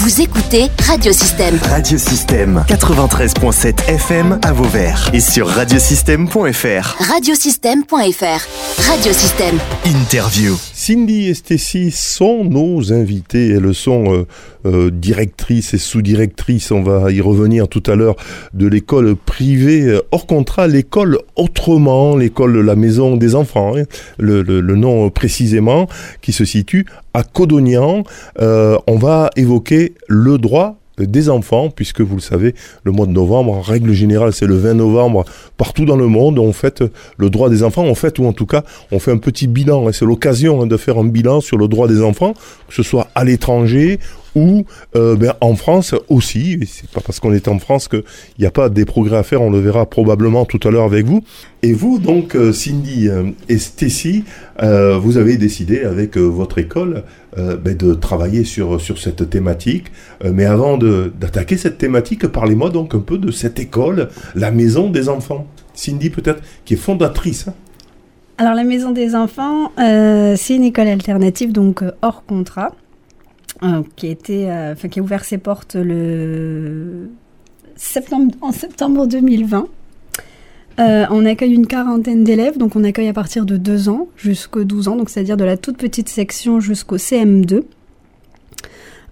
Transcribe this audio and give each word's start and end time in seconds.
Vous 0.00 0.20
écoutez 0.20 0.68
Radiosystème. 0.86 1.58
Radiosystème 1.68 2.64
93.7 2.68 3.88
FM 3.88 4.38
à 4.44 4.52
Vauvert 4.52 5.10
et 5.12 5.18
sur 5.18 5.48
radiosystème.fr. 5.48 6.96
Radiosystème.fr. 7.12 8.88
Radiosystème. 8.88 9.58
Interview. 9.84 10.56
Cindy 10.78 11.26
et 11.26 11.34
Stacy 11.34 11.90
sont 11.90 12.44
nos 12.44 12.92
invités. 12.92 13.48
Elles 13.48 13.74
sont 13.74 14.14
euh, 14.14 14.26
euh, 14.64 14.90
directrices 14.90 15.74
et 15.74 15.78
sous-directrices, 15.78 16.70
on 16.70 16.82
va 16.82 17.10
y 17.10 17.20
revenir 17.20 17.68
tout 17.68 17.82
à 17.86 17.96
l'heure, 17.96 18.14
de 18.54 18.66
l'école 18.66 19.16
privée 19.16 19.82
euh, 19.82 20.00
hors 20.12 20.26
contrat, 20.26 20.68
l'école 20.68 21.18
autrement, 21.36 22.16
l'école 22.16 22.60
la 22.60 22.76
maison 22.76 23.16
des 23.16 23.34
enfants, 23.34 23.76
hein, 23.76 23.84
le, 24.18 24.60
nom 24.60 25.10
précisément, 25.10 25.88
qui 26.22 26.32
se 26.32 26.44
situe 26.44 26.86
à 27.14 27.24
Codognan. 27.24 28.04
Euh, 28.40 28.78
on 28.86 28.96
va 28.96 29.30
évoquer 29.36 29.94
le 30.06 30.38
droit 30.38 30.77
des 31.02 31.28
enfants, 31.28 31.70
puisque 31.70 32.00
vous 32.00 32.16
le 32.16 32.20
savez, 32.20 32.54
le 32.84 32.92
mois 32.92 33.06
de 33.06 33.12
novembre, 33.12 33.52
en 33.52 33.60
règle 33.60 33.92
générale, 33.92 34.32
c'est 34.32 34.46
le 34.46 34.56
20 34.56 34.74
novembre, 34.74 35.24
partout 35.56 35.84
dans 35.84 35.96
le 35.96 36.06
monde, 36.06 36.38
on 36.38 36.52
fête 36.52 36.82
le 37.16 37.30
droit 37.30 37.50
des 37.50 37.62
enfants, 37.62 37.88
en 37.88 37.94
fait, 37.94 38.18
ou 38.18 38.26
en 38.26 38.32
tout 38.32 38.46
cas, 38.46 38.64
on 38.92 38.98
fait 38.98 39.12
un 39.12 39.18
petit 39.18 39.46
bilan, 39.46 39.88
et 39.88 39.92
c'est 39.92 40.04
l'occasion 40.04 40.62
hein, 40.62 40.66
de 40.66 40.76
faire 40.76 40.98
un 40.98 41.04
bilan 41.04 41.40
sur 41.40 41.58
le 41.58 41.68
droit 41.68 41.88
des 41.88 42.02
enfants, 42.02 42.34
que 42.68 42.74
ce 42.74 42.82
soit 42.82 43.08
à 43.14 43.24
l'étranger 43.24 43.98
ou 44.38 44.64
euh, 44.94 45.16
ben, 45.16 45.34
en 45.40 45.56
France 45.56 45.94
aussi. 46.08 46.60
C'est 46.66 46.88
pas 46.88 47.00
parce 47.04 47.18
qu'on 47.20 47.32
est 47.32 47.48
en 47.48 47.58
France 47.58 47.88
qu'il 47.88 48.04
n'y 48.38 48.46
a 48.46 48.50
pas 48.50 48.68
des 48.68 48.84
progrès 48.84 49.16
à 49.16 49.22
faire. 49.22 49.42
On 49.42 49.50
le 49.50 49.58
verra 49.58 49.84
probablement 49.84 50.44
tout 50.44 50.60
à 50.66 50.70
l'heure 50.70 50.84
avec 50.84 51.04
vous. 51.04 51.22
Et 51.62 51.72
vous, 51.72 51.98
donc, 51.98 52.36
euh, 52.36 52.52
Cindy 52.52 53.08
euh, 53.08 53.24
et 53.48 53.58
Stacy, 53.58 54.24
vous 54.60 55.16
avez 55.18 55.36
décidé 55.36 55.82
avec 55.82 56.16
votre 56.16 56.58
école 56.58 57.04
ben, 57.36 57.76
de 57.76 57.94
travailler 57.94 58.42
sur, 58.42 58.80
sur 58.80 58.98
cette 58.98 59.30
thématique. 59.30 59.92
mais 60.24 60.46
avant 60.46 60.76
d'attaquer 60.78 61.56
cette 61.56 61.78
thématique, 61.78 62.26
parlez-moi 62.26 62.70
donc 62.70 62.92
un 62.92 62.98
peu 62.98 63.18
de 63.18 63.30
cette 63.30 63.60
école, 63.60 64.08
la 64.34 64.50
maison 64.50 64.90
des 64.90 65.08
enfants. 65.08 65.46
Cindy, 65.74 66.10
peut-être, 66.10 66.42
qui 66.64 66.74
est 66.74 66.78
fondatrice. 66.78 67.46
Hein. 67.46 67.54
Alors, 68.38 68.54
la 68.54 68.64
maison 68.64 68.90
des 68.90 69.14
enfants, 69.14 69.70
c'est 69.76 70.56
une 70.56 70.64
école 70.64 70.88
alternative, 70.88 71.52
donc 71.52 71.84
hors 72.02 72.24
contrat. 72.24 72.72
Euh, 73.64 73.82
qui, 73.96 74.06
a 74.06 74.10
été, 74.10 74.50
euh, 74.50 74.74
qui 74.74 75.00
a 75.00 75.02
ouvert 75.02 75.24
ses 75.24 75.38
portes 75.38 75.74
le 75.74 77.10
septembre, 77.74 78.34
en 78.40 78.52
septembre 78.52 79.06
2020. 79.06 79.66
Euh, 80.78 81.06
on 81.10 81.26
accueille 81.26 81.54
une 81.54 81.66
quarantaine 81.66 82.22
d'élèves, 82.22 82.56
donc 82.56 82.76
on 82.76 82.84
accueille 82.84 83.08
à 83.08 83.12
partir 83.12 83.44
de 83.46 83.56
2 83.56 83.88
ans 83.88 84.06
jusqu'aux 84.16 84.62
12 84.62 84.88
ans, 84.88 84.96
donc 84.96 85.10
c'est-à-dire 85.10 85.36
de 85.36 85.44
la 85.44 85.56
toute 85.56 85.76
petite 85.76 86.08
section 86.08 86.60
jusqu'au 86.60 86.98
CM2. 86.98 87.64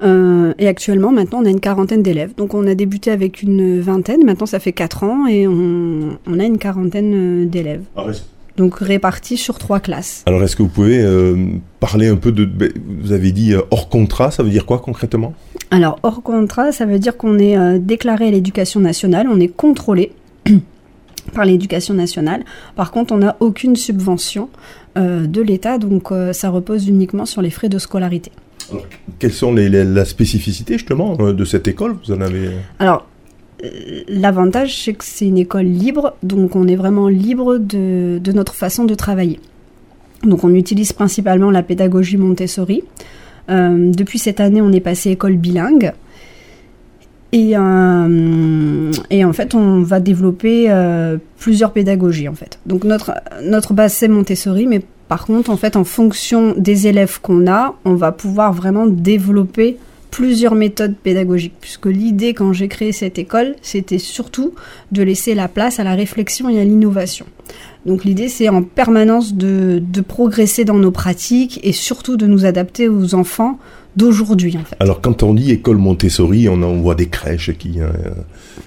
Euh, 0.03 0.55
et 0.59 0.69
actuellement, 0.69 1.11
maintenant, 1.11 1.41
on 1.43 1.45
a 1.45 1.51
une 1.51 1.59
quarantaine 1.59 2.03
d'élèves. 2.03 2.35
Donc 2.37 2.55
on 2.55 2.67
a 2.69 2.75
débuté 2.77 3.11
avec 3.11 3.43
une 3.43 3.81
vingtaine, 3.81 4.25
maintenant 4.25 4.47
ça 4.47 4.61
fait 4.61 4.73
4 4.73 5.03
ans 5.03 5.27
et 5.27 5.49
on, 5.49 6.39
a 6.39 6.45
une 6.45 6.59
quarantaine 6.59 7.49
d'élèves. 7.49 7.83
Donc 8.57 8.79
répartis 8.79 9.37
sur 9.37 9.59
trois 9.59 9.81
classes. 9.81 10.23
Alors 10.27 10.43
est-ce 10.43 10.57
que 10.57 10.63
vous 10.63 10.69
pouvez 10.69 11.01
euh, 11.01 11.37
parler 11.81 12.09
un 12.09 12.17
peu 12.17 12.33
de... 12.33 12.45
Ben, 12.45 12.73
vous 13.01 13.13
avez 13.13 13.33
dit 13.33 13.53
euh, 13.53 13.63
hors 13.71 13.89
contrat, 13.89 14.31
ça 14.31 14.43
veut 14.43 14.51
dire 14.51 14.67
quoi 14.67 14.79
concrètement? 14.79 15.35
Alors 15.71 15.99
hors 16.03 16.23
contrat, 16.23 16.73
ça 16.73 16.87
veut 16.87 16.99
dire 16.99 17.17
qu'on 17.17 17.39
est 17.39 17.57
euh, 17.57 17.79
déclaré 17.79 18.29
à 18.29 18.31
l'éducation 18.31 18.81
nationale, 18.81 19.27
on 19.31 19.41
est 19.41 19.49
contrôlé 19.49 20.13
par 21.35 21.45
l'éducation 21.45 21.95
nationale. 21.95 22.45
Par 22.75 22.91
contre, 22.91 23.13
on 23.13 23.19
n'a 23.19 23.37
aucune 23.41 23.77
subvention 23.77 24.49
de 24.97 25.43
l'État, 25.43 25.77
donc 25.77 26.09
ça 26.33 26.49
repose 26.49 26.89
uniquement 26.89 27.27
sur 27.27 27.43
les 27.43 27.51
frais 27.51 27.69
de 27.69 27.79
scolarité. 27.79 28.33
Alors, 28.71 28.87
quelles 29.19 29.33
sont 29.33 29.53
les, 29.53 29.69
les, 29.69 29.85
la 29.85 30.07
spécificité 30.07 30.79
justement 30.79 31.17
de 31.17 31.45
cette 31.45 31.69
école? 31.69 31.97
Vous 32.03 32.15
en 32.15 32.23
avez 32.23 32.53
Alors, 32.79 33.07
L'avantage, 34.09 34.85
c'est 34.85 34.93
que 34.93 35.05
c'est 35.05 35.27
une 35.27 35.39
école 35.39 35.67
libre, 35.67 36.15
donc 36.23 36.57
on 36.57 36.67
est 36.69 36.77
vraiment 36.77 37.09
libre 37.09 37.59
de, 37.59 38.21
notre 38.33 38.55
façon 38.55 38.85
de 38.85 38.95
travailler. 38.95 39.41
Donc 40.23 40.45
on 40.45 40.55
utilise 40.55 40.93
principalement 40.93 41.51
la 41.51 41.63
pédagogie 41.63 42.17
Montessori. 42.17 42.83
Euh, 43.49 43.93
depuis 43.93 44.19
cette 44.19 44.41
année, 44.41 44.61
on 44.61 44.73
est 44.73 44.81
passé 44.81 45.11
école 45.11 45.37
bilingue. 45.37 45.93
Et, 47.33 47.57
euh, 47.57 48.93
en 49.25 49.33
fait, 49.33 49.55
on 49.55 49.83
va 49.83 50.01
développer 50.01 50.67
euh, 50.71 51.19
plusieurs 51.39 51.73
pédagogies 51.73 52.29
en 52.29 52.35
fait. 52.35 52.59
Donc 52.67 52.85
notre, 52.85 53.13
notre 53.43 53.75
base 53.75 53.93
c'est 53.93 54.09
Montessori, 54.09 54.67
mais 54.67 54.81
par 55.09 55.27
contre, 55.27 55.51
en 55.51 55.57
fait, 55.57 55.77
en 55.77 55.85
fonction 55.85 56.55
des 56.57 56.87
élèves 56.87 57.21
qu'on 57.21 57.47
a, 57.47 57.75
on 57.85 57.95
va 57.95 58.13
pouvoir 58.13 58.53
vraiment 58.53 58.87
développer 58.87 59.77
plusieurs 60.17 60.55
méthodes 60.55 60.95
pédagogiques, 60.97 61.53
puisque 61.61 61.85
l'idée 61.85 62.33
quand 62.33 62.55
j'ai 62.55 62.69
créé 62.69 62.91
cette 62.93 63.19
école, 63.19 63.55
c'était 63.61 63.99
surtout 63.99 64.55
de 64.91 65.03
laisser 65.03 65.35
la 65.35 65.47
place 65.47 65.79
à 65.79 65.85
la 65.85 65.95
réflexion 65.95 66.49
et 66.49 66.59
à 66.59 66.65
l'innovation. 66.65 67.27
Donc 67.85 68.03
l'idée, 68.03 68.31
c'est 68.31 68.49
en 68.49 68.63
permanence 68.63 69.35
de, 69.35 69.83
progresser 70.09 70.65
dans 70.65 70.79
nos 70.79 70.91
pratiques 70.91 71.61
et 71.63 71.73
surtout 71.73 72.17
de 72.17 72.27
nous 72.27 72.47
adapter 72.47 72.89
aux 72.89 73.15
enfants 73.15 73.59
d'aujourd'hui. 73.97 74.57
En. 74.57 74.63
Alors 74.81 75.03
quand 75.03 75.23
on 75.23 75.35
dit 75.35 75.51
école 75.51 75.77
Montessori, 75.77 76.49
on, 76.49 76.63
on 76.63 76.81
voit 76.81 76.95
des 76.95 77.09
crèches 77.09 77.53
qui, 77.59 77.83
euh, 77.83 77.91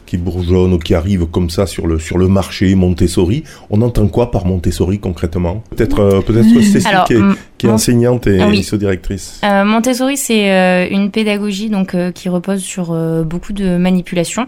qui 0.05 0.17
bourgeonnent 0.17 0.73
ou 0.73 0.79
qui 0.79 0.93
arrivent 0.93 1.27
comme 1.27 1.49
ça 1.49 1.65
sur 1.65 1.87
le, 1.87 1.99
sur 1.99 2.17
le 2.17 2.27
marché 2.27 2.73
Montessori. 2.75 3.43
On 3.69 3.81
entend 3.81 4.07
quoi 4.07 4.31
par 4.31 4.45
Montessori 4.45 4.99
concrètement? 4.99 5.63
Peut-être 5.75 5.99
euh, 5.99 6.21
peut-être 6.21 6.47
Cécile 6.61 6.87
Alors, 6.87 7.05
qui 7.05 7.13
est, 7.13 7.21
qui 7.57 7.67
est 7.67 7.69
enseignante 7.69 8.27
et 8.27 8.43
oui. 8.43 8.65
directrice. 8.77 9.41
Euh, 9.43 9.65
Montessori, 9.65 10.17
c'est 10.17 10.51
euh, 10.51 10.87
une 10.89 11.11
pédagogie 11.11 11.69
donc 11.69 11.93
euh, 11.93 12.11
qui 12.11 12.29
repose 12.29 12.61
sur 12.61 12.93
beaucoup 13.25 13.53
de 13.53 13.77
manipulation. 13.77 14.47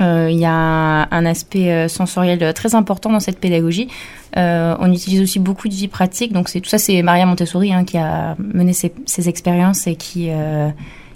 Il 0.00 0.38
y 0.38 0.44
a 0.44 1.08
un 1.10 1.26
aspect 1.26 1.88
sensoriel 1.88 2.54
très 2.54 2.76
important 2.76 3.10
dans 3.10 3.18
cette 3.18 3.40
pédagogie. 3.40 3.88
On 4.36 4.92
utilise 4.92 5.20
aussi 5.20 5.40
beaucoup 5.40 5.68
de 5.68 5.74
vie 5.74 5.88
pratique. 5.88 6.32
Donc 6.32 6.48
c'est 6.48 6.60
tout 6.60 6.68
ça, 6.68 6.78
c'est 6.78 7.02
Maria 7.02 7.26
Montessori 7.26 7.72
hein, 7.72 7.82
qui 7.82 7.98
a 7.98 8.36
mené 8.38 8.72
ces 8.72 9.28
expériences 9.28 9.88
et 9.88 9.96
qui 9.96 10.30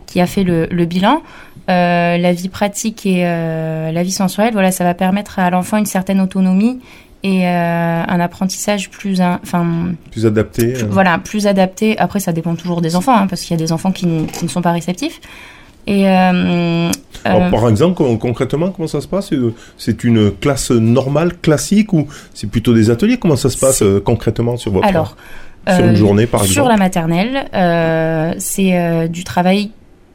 qui 0.06 0.20
a 0.20 0.26
fait 0.26 0.42
le, 0.42 0.66
le 0.70 0.84
bilan. 0.84 1.22
Euh, 1.70 2.18
la 2.18 2.32
vie 2.32 2.48
pratique 2.48 3.06
et 3.06 3.22
la 3.22 4.02
vie 4.02 4.12
sensorielle, 4.12 4.52
voilà, 4.52 4.72
ça 4.72 4.84
va 4.84 4.94
permettre 4.94 5.38
à 5.38 5.50
l'enfant 5.50 5.76
une 5.76 5.86
certaine 5.86 6.20
autonomie 6.20 6.80
et 7.24 7.46
un 7.46 8.20
apprentissage 8.20 8.90
plus, 8.90 9.20
enfin, 9.20 9.92
plus 10.10 10.26
adapté. 10.26 10.72
Plus, 10.72 10.84
voilà, 10.86 11.18
plus 11.18 11.46
adapté. 11.46 11.96
Après, 11.98 12.18
ça 12.18 12.32
dépend 12.32 12.56
toujours 12.56 12.80
des 12.80 12.96
enfants, 12.96 13.16
hein, 13.16 13.26
parce 13.28 13.42
qu'il 13.42 13.52
y 13.52 13.60
a 13.60 13.64
des 13.64 13.72
enfants 13.72 13.92
qui, 13.92 14.06
qui 14.32 14.44
ne 14.44 14.50
sont 14.50 14.62
pas 14.62 14.72
réceptifs. 14.72 15.20
Et 15.86 16.08
euh, 16.08 16.90
Alors, 17.24 17.50
par 17.50 17.68
exemple, 17.68 18.02
concrètement, 18.18 18.70
comment 18.70 18.88
ça 18.88 19.00
se 19.00 19.08
passe? 19.08 19.30
C'est 19.76 20.04
une 20.04 20.30
classe 20.30 20.70
normale, 20.70 21.36
classique, 21.38 21.92
ou 21.92 22.06
c'est 22.34 22.48
plutôt 22.48 22.72
des 22.72 22.90
ateliers? 22.90 23.18
Comment 23.18 23.36
ça 23.36 23.50
se 23.50 23.58
passe 23.58 23.82
euh, 23.82 24.00
concrètement 24.00 24.56
sur 24.56 24.72
votre 24.72 24.86
Alors, 24.86 25.16
sur 25.68 25.84
une 25.84 25.96
journée, 25.96 26.26
par 26.26 26.42
exemple? 26.42 26.54
Sur 26.54 26.68
la 26.68 26.76
maternelle, 26.76 27.48
euh, 27.54 28.34
c'est 28.38 29.08
du 29.08 29.24
travail 29.24 29.70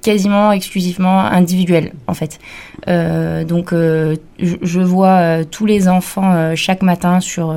quasiment 0.08 0.54
exclusivement 0.54 1.20
individuel 1.20 1.92
en 2.08 2.14
fait. 2.14 2.40
Euh, 2.88 3.44
donc 3.44 3.74
euh, 3.74 4.16
je, 4.40 4.80
vois 4.80 5.44
tous 5.46 5.66
les 5.66 5.90
enfants 5.90 6.56
chaque 6.56 6.82
matin 6.82 7.20
sur 7.20 7.54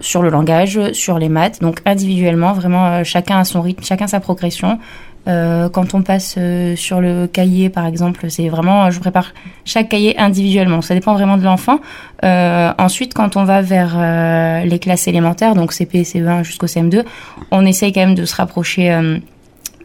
sur 0.00 0.22
le 0.22 0.30
langage, 0.30 0.92
sur 0.92 1.18
les 1.18 1.28
maths, 1.28 1.60
donc 1.60 1.80
individuellement, 1.86 2.52
vraiment 2.52 3.04
chacun 3.04 3.38
a 3.38 3.44
son 3.44 3.62
rythme, 3.62 3.82
chacun 3.82 4.06
sa 4.06 4.20
progression. 4.20 4.78
Euh, 5.26 5.70
quand 5.70 5.94
on 5.94 6.02
passe 6.02 6.34
euh, 6.36 6.76
sur 6.76 7.00
le 7.00 7.26
cahier, 7.26 7.70
par 7.70 7.86
exemple, 7.86 8.26
c'est 8.28 8.48
vraiment, 8.48 8.90
je 8.90 9.00
prépare 9.00 9.32
chaque 9.64 9.88
cahier 9.88 10.18
individuellement. 10.18 10.82
Ça 10.82 10.94
dépend 10.94 11.14
vraiment 11.14 11.38
de 11.38 11.44
l'enfant. 11.44 11.80
Euh, 12.24 12.72
ensuite, 12.78 13.14
quand 13.14 13.36
on 13.36 13.44
va 13.44 13.62
vers 13.62 13.94
euh, 13.96 14.64
les 14.64 14.78
classes 14.78 15.08
élémentaires, 15.08 15.54
donc 15.54 15.72
CP, 15.72 16.02
CE1 16.02 16.44
jusqu'au 16.44 16.66
CM2, 16.66 17.04
on 17.50 17.64
essaye 17.64 17.92
quand 17.92 18.00
même 18.00 18.14
de 18.14 18.24
se 18.24 18.36
rapprocher 18.36 18.92
euh, 18.92 19.18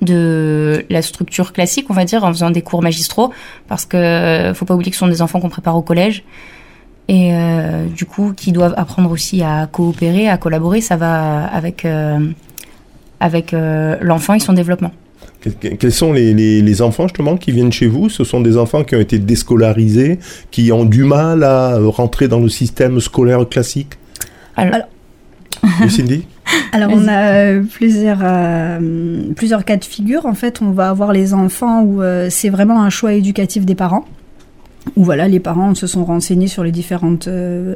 de 0.02 0.86
la 0.90 1.02
structure 1.02 1.54
classique, 1.54 1.88
on 1.90 1.94
va 1.94 2.06
dire, 2.06 2.24
en 2.24 2.32
faisant 2.32 2.52
des 2.52 2.62
cours 2.62 2.82
magistraux, 2.82 3.32
parce 3.68 3.86
que 3.86 4.52
faut 4.56 4.66
pas 4.66 4.74
oublier 4.76 4.92
que 4.92 4.96
ce 4.96 5.00
sont 5.00 5.08
des 5.08 5.22
enfants 5.22 5.40
qu'on 5.40 5.50
prépare 5.50 5.76
au 5.76 5.82
collège 5.82 6.24
et 7.08 7.34
du 7.96 8.06
coup 8.06 8.34
qui 8.38 8.52
doivent 8.52 8.76
apprendre 8.78 9.10
aussi 9.10 9.42
à 9.42 9.68
coopérer, 9.68 10.30
à 10.30 10.38
collaborer. 10.38 10.80
Ça 10.80 10.96
va 10.96 11.46
avec 11.46 11.86
avec 13.20 13.52
l'enfant 13.52 14.36
et 14.36 14.40
son 14.40 14.54
développement. 14.54 14.92
Quels 15.42 15.92
sont 15.92 16.12
les, 16.12 16.34
les, 16.34 16.62
les, 16.62 16.82
enfants 16.82 17.08
justement 17.08 17.38
qui 17.38 17.52
viennent 17.52 17.72
chez 17.72 17.88
vous? 17.88 18.10
Ce 18.10 18.26
sont 18.26 18.42
des 18.42 18.58
enfants 18.58 18.84
qui 18.84 18.96
ont 18.96 19.00
été 19.00 19.20
déscolarisés, 19.20 20.20
qui 20.52 20.72
ont 20.74 20.84
du 20.84 21.06
mal 21.06 21.44
à 21.44 21.80
rentrer 21.80 22.28
dans 22.28 22.40
le 22.40 22.50
système 22.50 23.00
scolaire 23.00 23.48
classique? 23.48 23.94
Alors, 24.58 24.76
Alors... 24.76 24.88
Alors 26.72 26.92
on 26.94 27.08
a 27.08 27.32
euh, 27.32 27.64
plusieurs, 27.64 28.20
euh, 28.22 29.34
plusieurs 29.36 29.66
cas 29.66 29.78
de 29.78 29.86
figure. 29.86 30.26
En 30.26 30.34
fait, 30.34 30.62
on 30.62 30.72
va 30.72 30.90
avoir 30.90 31.14
les 31.14 31.34
enfants 31.34 31.82
où 31.82 32.02
euh, 32.02 32.28
c'est 32.30 32.50
vraiment 32.50 32.82
un 32.82 32.90
choix 32.90 33.14
éducatif 33.14 33.66
des 33.66 33.76
parents. 33.76 34.06
Où 34.96 35.04
voilà, 35.04 35.28
les 35.28 35.40
parents 35.40 35.76
se 35.76 35.88
sont 35.88 36.06
renseignés 36.06 36.48
sur 36.48 36.64
les 36.64 36.72
différentes... 36.72 37.28
Euh, 37.28 37.76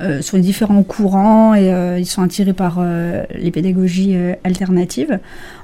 euh, 0.00 0.22
sur 0.22 0.36
les 0.36 0.44
différents 0.44 0.84
courants 0.84 1.54
et 1.54 1.72
euh, 1.72 1.98
ils 1.98 2.06
sont 2.06 2.22
attirés 2.22 2.52
par 2.52 2.76
euh, 2.78 3.24
les 3.34 3.50
pédagogies 3.50 4.14
alternatives. 4.44 5.18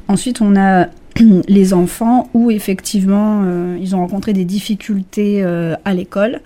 Ensuite, 0.08 0.40
on 0.40 0.56
a 0.56 0.88
les 1.48 1.72
enfants 1.72 2.28
où 2.34 2.50
effectivement 2.50 3.44
ils 3.80 3.94
ont 3.94 4.00
rencontré 4.00 4.32
des 4.32 4.44
difficultés 4.44 5.44
à 5.44 5.94
l'école 5.94 6.40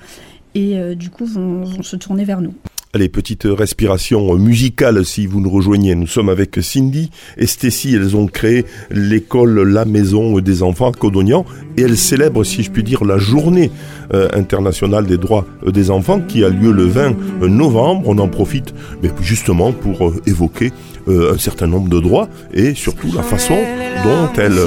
et 0.54 0.94
du 0.94 1.08
coup 1.08 1.24
vont, 1.24 1.62
vont 1.62 1.82
se 1.82 1.96
tourner 1.96 2.24
vers 2.24 2.42
nous. 2.42 2.52
Allez, 2.94 3.10
petite 3.10 3.46
respiration 3.46 4.34
musicale 4.36 5.04
si 5.04 5.26
vous 5.26 5.42
nous 5.42 5.50
rejoignez. 5.50 5.94
Nous 5.94 6.06
sommes 6.06 6.30
avec 6.30 6.58
Cindy 6.62 7.10
et 7.36 7.46
Stécie. 7.46 7.94
Elles 7.94 8.16
ont 8.16 8.26
créé 8.26 8.64
l'école 8.90 9.60
La 9.60 9.84
Maison 9.84 10.38
des 10.38 10.62
Enfants 10.62 10.88
à 10.88 10.92
Codognan 10.92 11.44
et 11.76 11.82
elles 11.82 11.98
célèbrent, 11.98 12.44
si 12.44 12.62
je 12.62 12.70
puis 12.70 12.82
dire, 12.82 13.04
la 13.04 13.18
journée 13.18 13.70
euh, 14.14 14.30
internationale 14.32 15.04
des 15.04 15.18
droits 15.18 15.44
des 15.66 15.90
enfants 15.90 16.18
qui 16.18 16.42
a 16.44 16.48
lieu 16.48 16.72
le 16.72 16.86
20 16.86 17.42
novembre. 17.46 18.08
On 18.08 18.16
en 18.16 18.28
profite 18.28 18.72
mais 19.02 19.10
justement 19.20 19.72
pour 19.72 20.08
euh, 20.08 20.22
évoquer 20.24 20.72
euh, 21.08 21.34
un 21.34 21.38
certain 21.38 21.66
nombre 21.66 21.90
de 21.90 22.00
droits 22.00 22.30
et 22.54 22.72
surtout 22.74 23.12
la 23.14 23.22
façon 23.22 23.58
dont 24.02 24.32
elles, 24.38 24.62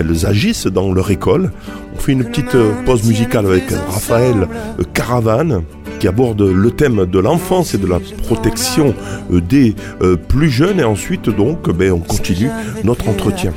elles 0.00 0.24
agissent 0.24 0.68
dans 0.68 0.90
leur 0.90 1.10
école. 1.10 1.52
On 1.94 1.98
fait 1.98 2.12
une 2.12 2.24
petite 2.24 2.56
pause 2.86 3.04
musicale 3.04 3.44
avec 3.44 3.64
Raphaël 3.90 4.48
Caravane 4.94 5.64
qui 5.98 6.08
aborde 6.08 6.42
le 6.42 6.70
thème 6.70 7.06
de 7.06 7.18
l'enfance 7.18 7.74
et 7.74 7.78
de 7.78 7.86
la 7.86 8.00
protection 8.24 8.94
euh, 9.32 9.40
des 9.40 9.74
euh, 10.02 10.16
plus 10.16 10.50
jeunes. 10.50 10.80
Et 10.80 10.84
ensuite, 10.84 11.28
donc, 11.28 11.70
ben, 11.70 11.92
on 11.92 11.98
continue 11.98 12.50
notre 12.84 13.08
entretien. 13.08 13.52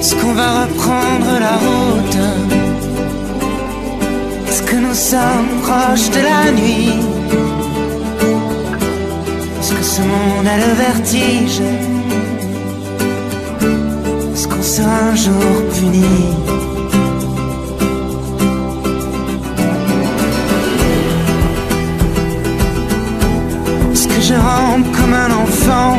Est-ce 0.00 0.14
qu'on 0.16 0.32
va 0.32 0.64
reprendre 0.64 1.38
la 1.40 1.56
route 1.56 2.18
Est-ce 4.48 4.62
que 4.62 4.76
nous 4.76 4.94
sommes 4.94 5.60
proches 5.62 6.10
de 6.10 6.20
la 6.20 6.52
nuit 6.52 6.92
Est-ce 9.60 9.74
que 9.74 9.84
ce 9.84 10.00
monde 10.00 10.46
a 10.46 10.56
le 10.56 10.74
vertige 10.74 11.60
sera 14.34 15.10
un 15.10 15.14
jour 15.14 15.32
puni. 15.74 16.04
Est-ce 23.92 24.08
que 24.08 24.20
je 24.20 24.34
rentre 24.34 24.90
comme 24.92 25.14
un 25.14 25.32
enfant. 25.44 25.96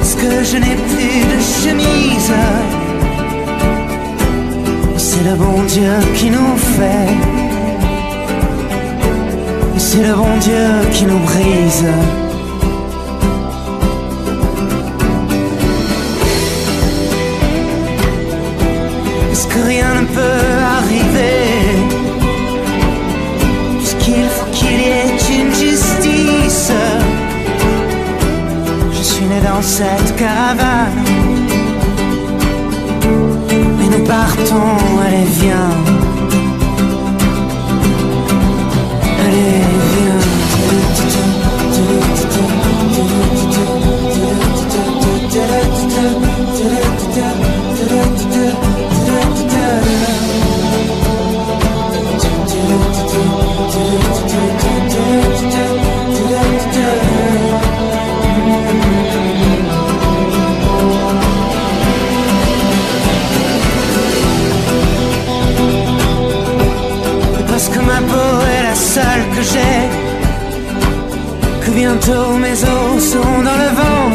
Est-ce 0.00 0.16
que 0.16 0.44
je 0.50 0.56
n'ai 0.56 0.76
plus 0.90 1.18
de 1.32 1.38
chemise. 1.60 2.32
C'est 4.96 5.24
le 5.24 5.34
bon 5.36 5.62
Dieu 5.64 5.94
qui 6.14 6.30
nous 6.30 6.56
fait. 6.76 7.08
C'est 9.78 10.02
le 10.08 10.14
bon 10.14 10.36
Dieu 10.40 10.66
qui 10.92 11.04
nous 11.04 11.18
brise 11.18 11.84
rien 19.62 19.94
ne 20.00 20.06
peut 20.06 20.54
arriver. 20.78 21.44
Puisqu'il 23.78 24.28
faut 24.28 24.50
qu'il 24.52 24.80
y 24.80 24.90
ait 25.00 25.16
une 25.38 25.54
justice. 25.54 26.72
Je 28.92 29.02
suis 29.02 29.24
né 29.24 29.40
dans 29.40 29.62
cette 29.62 30.16
caravane. 30.16 31.04
Mais 33.78 33.96
nous 33.96 34.04
partons, 34.04 34.76
allez 35.06 35.26
viens. 35.40 35.83
Bientôt 71.84 72.38
mes 72.38 72.58
os 72.64 73.02
seront 73.12 73.42
dans 73.48 73.58
le 73.64 73.70
vent. 73.78 74.10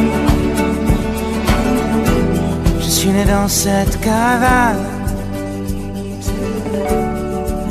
Je 2.80 2.90
suis 2.98 3.10
né 3.10 3.24
dans 3.26 3.48
cette 3.48 3.96
caravane. 4.02 4.86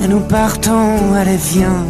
Et 0.03 0.07
nous 0.07 0.21
partons, 0.21 1.15
allez 1.21 1.41
viens. 1.53 1.83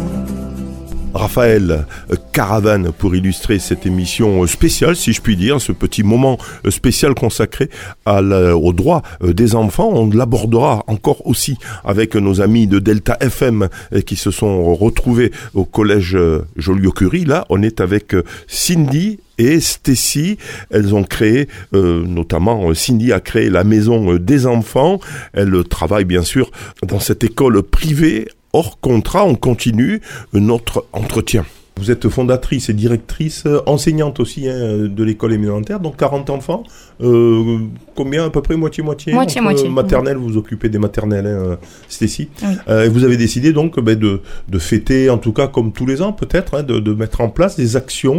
Raphaël 1.13 1.85
Caravane 2.33 2.91
pour 2.91 3.15
illustrer 3.15 3.59
cette 3.59 3.85
émission 3.85 4.45
spéciale, 4.47 4.95
si 4.95 5.13
je 5.13 5.21
puis 5.21 5.35
dire, 5.35 5.59
ce 5.59 5.71
petit 5.71 6.03
moment 6.03 6.37
spécial 6.69 7.13
consacré 7.13 7.69
à 8.05 8.21
aux 8.21 8.73
droits 8.73 9.01
des 9.21 9.55
enfants. 9.55 9.89
On 9.93 10.09
l'abordera 10.09 10.83
encore 10.87 11.25
aussi 11.27 11.57
avec 11.83 12.15
nos 12.15 12.41
amis 12.41 12.67
de 12.67 12.79
Delta 12.79 13.17
FM 13.19 13.69
qui 14.05 14.15
se 14.15 14.31
sont 14.31 14.75
retrouvés 14.75 15.31
au 15.53 15.65
collège 15.65 16.17
Joliot-Curie. 16.55 17.25
Là, 17.25 17.45
on 17.49 17.61
est 17.61 17.81
avec 17.81 18.15
Cindy 18.47 19.19
et 19.39 19.59
Stacy. 19.59 20.37
Elles 20.69 20.93
ont 20.93 21.03
créé, 21.03 21.47
euh, 21.73 22.05
notamment 22.05 22.73
Cindy 22.75 23.11
a 23.11 23.19
créé 23.19 23.49
la 23.49 23.63
maison 23.63 24.15
des 24.15 24.45
enfants. 24.45 24.99
Elle 25.33 25.63
travaille 25.63 26.05
bien 26.05 26.23
sûr 26.23 26.51
dans 26.85 26.99
cette 26.99 27.23
école 27.23 27.63
privée 27.63 28.27
hors 28.53 28.79
contrat. 28.79 29.25
On 29.25 29.35
continue 29.35 30.01
notre 30.33 30.85
entretien. 30.93 31.45
Vous 31.79 31.91
êtes 31.91 32.09
fondatrice 32.09 32.67
et 32.67 32.73
directrice, 32.73 33.43
euh, 33.45 33.61
enseignante 33.65 34.19
aussi 34.19 34.49
hein, 34.49 34.89
de 34.89 35.03
l'école 35.03 35.31
élémentaire, 35.31 35.79
donc 35.79 35.95
40 35.95 36.29
enfants. 36.29 36.63
Euh, 36.99 37.59
combien 37.95 38.25
à 38.25 38.29
peu 38.29 38.41
près 38.41 38.57
Moitié-moitié 38.57 39.13
Moitié-moitié. 39.13 39.69
Maternelle, 39.69 40.17
vous 40.17 40.27
vous 40.27 40.37
occupez 40.37 40.67
des 40.67 40.77
maternelles, 40.77 41.25
hein, 41.25 41.57
Stécie. 41.87 42.29
Euh, 42.67 42.83
et 42.83 42.89
vous 42.89 43.05
avez 43.05 43.15
décidé 43.15 43.53
donc 43.53 43.79
ben, 43.79 43.97
de, 43.97 44.21
de, 44.49 44.59
fêter, 44.59 45.09
en 45.09 45.17
tout 45.17 45.31
cas 45.31 45.47
comme 45.47 45.71
tous 45.71 45.85
les 45.85 46.01
ans 46.01 46.11
peut-être, 46.11 46.55
hein, 46.55 46.63
de, 46.63 46.79
de, 46.79 46.93
mettre 46.93 47.21
en 47.21 47.29
place 47.29 47.55
des 47.55 47.77
actions 47.77 48.17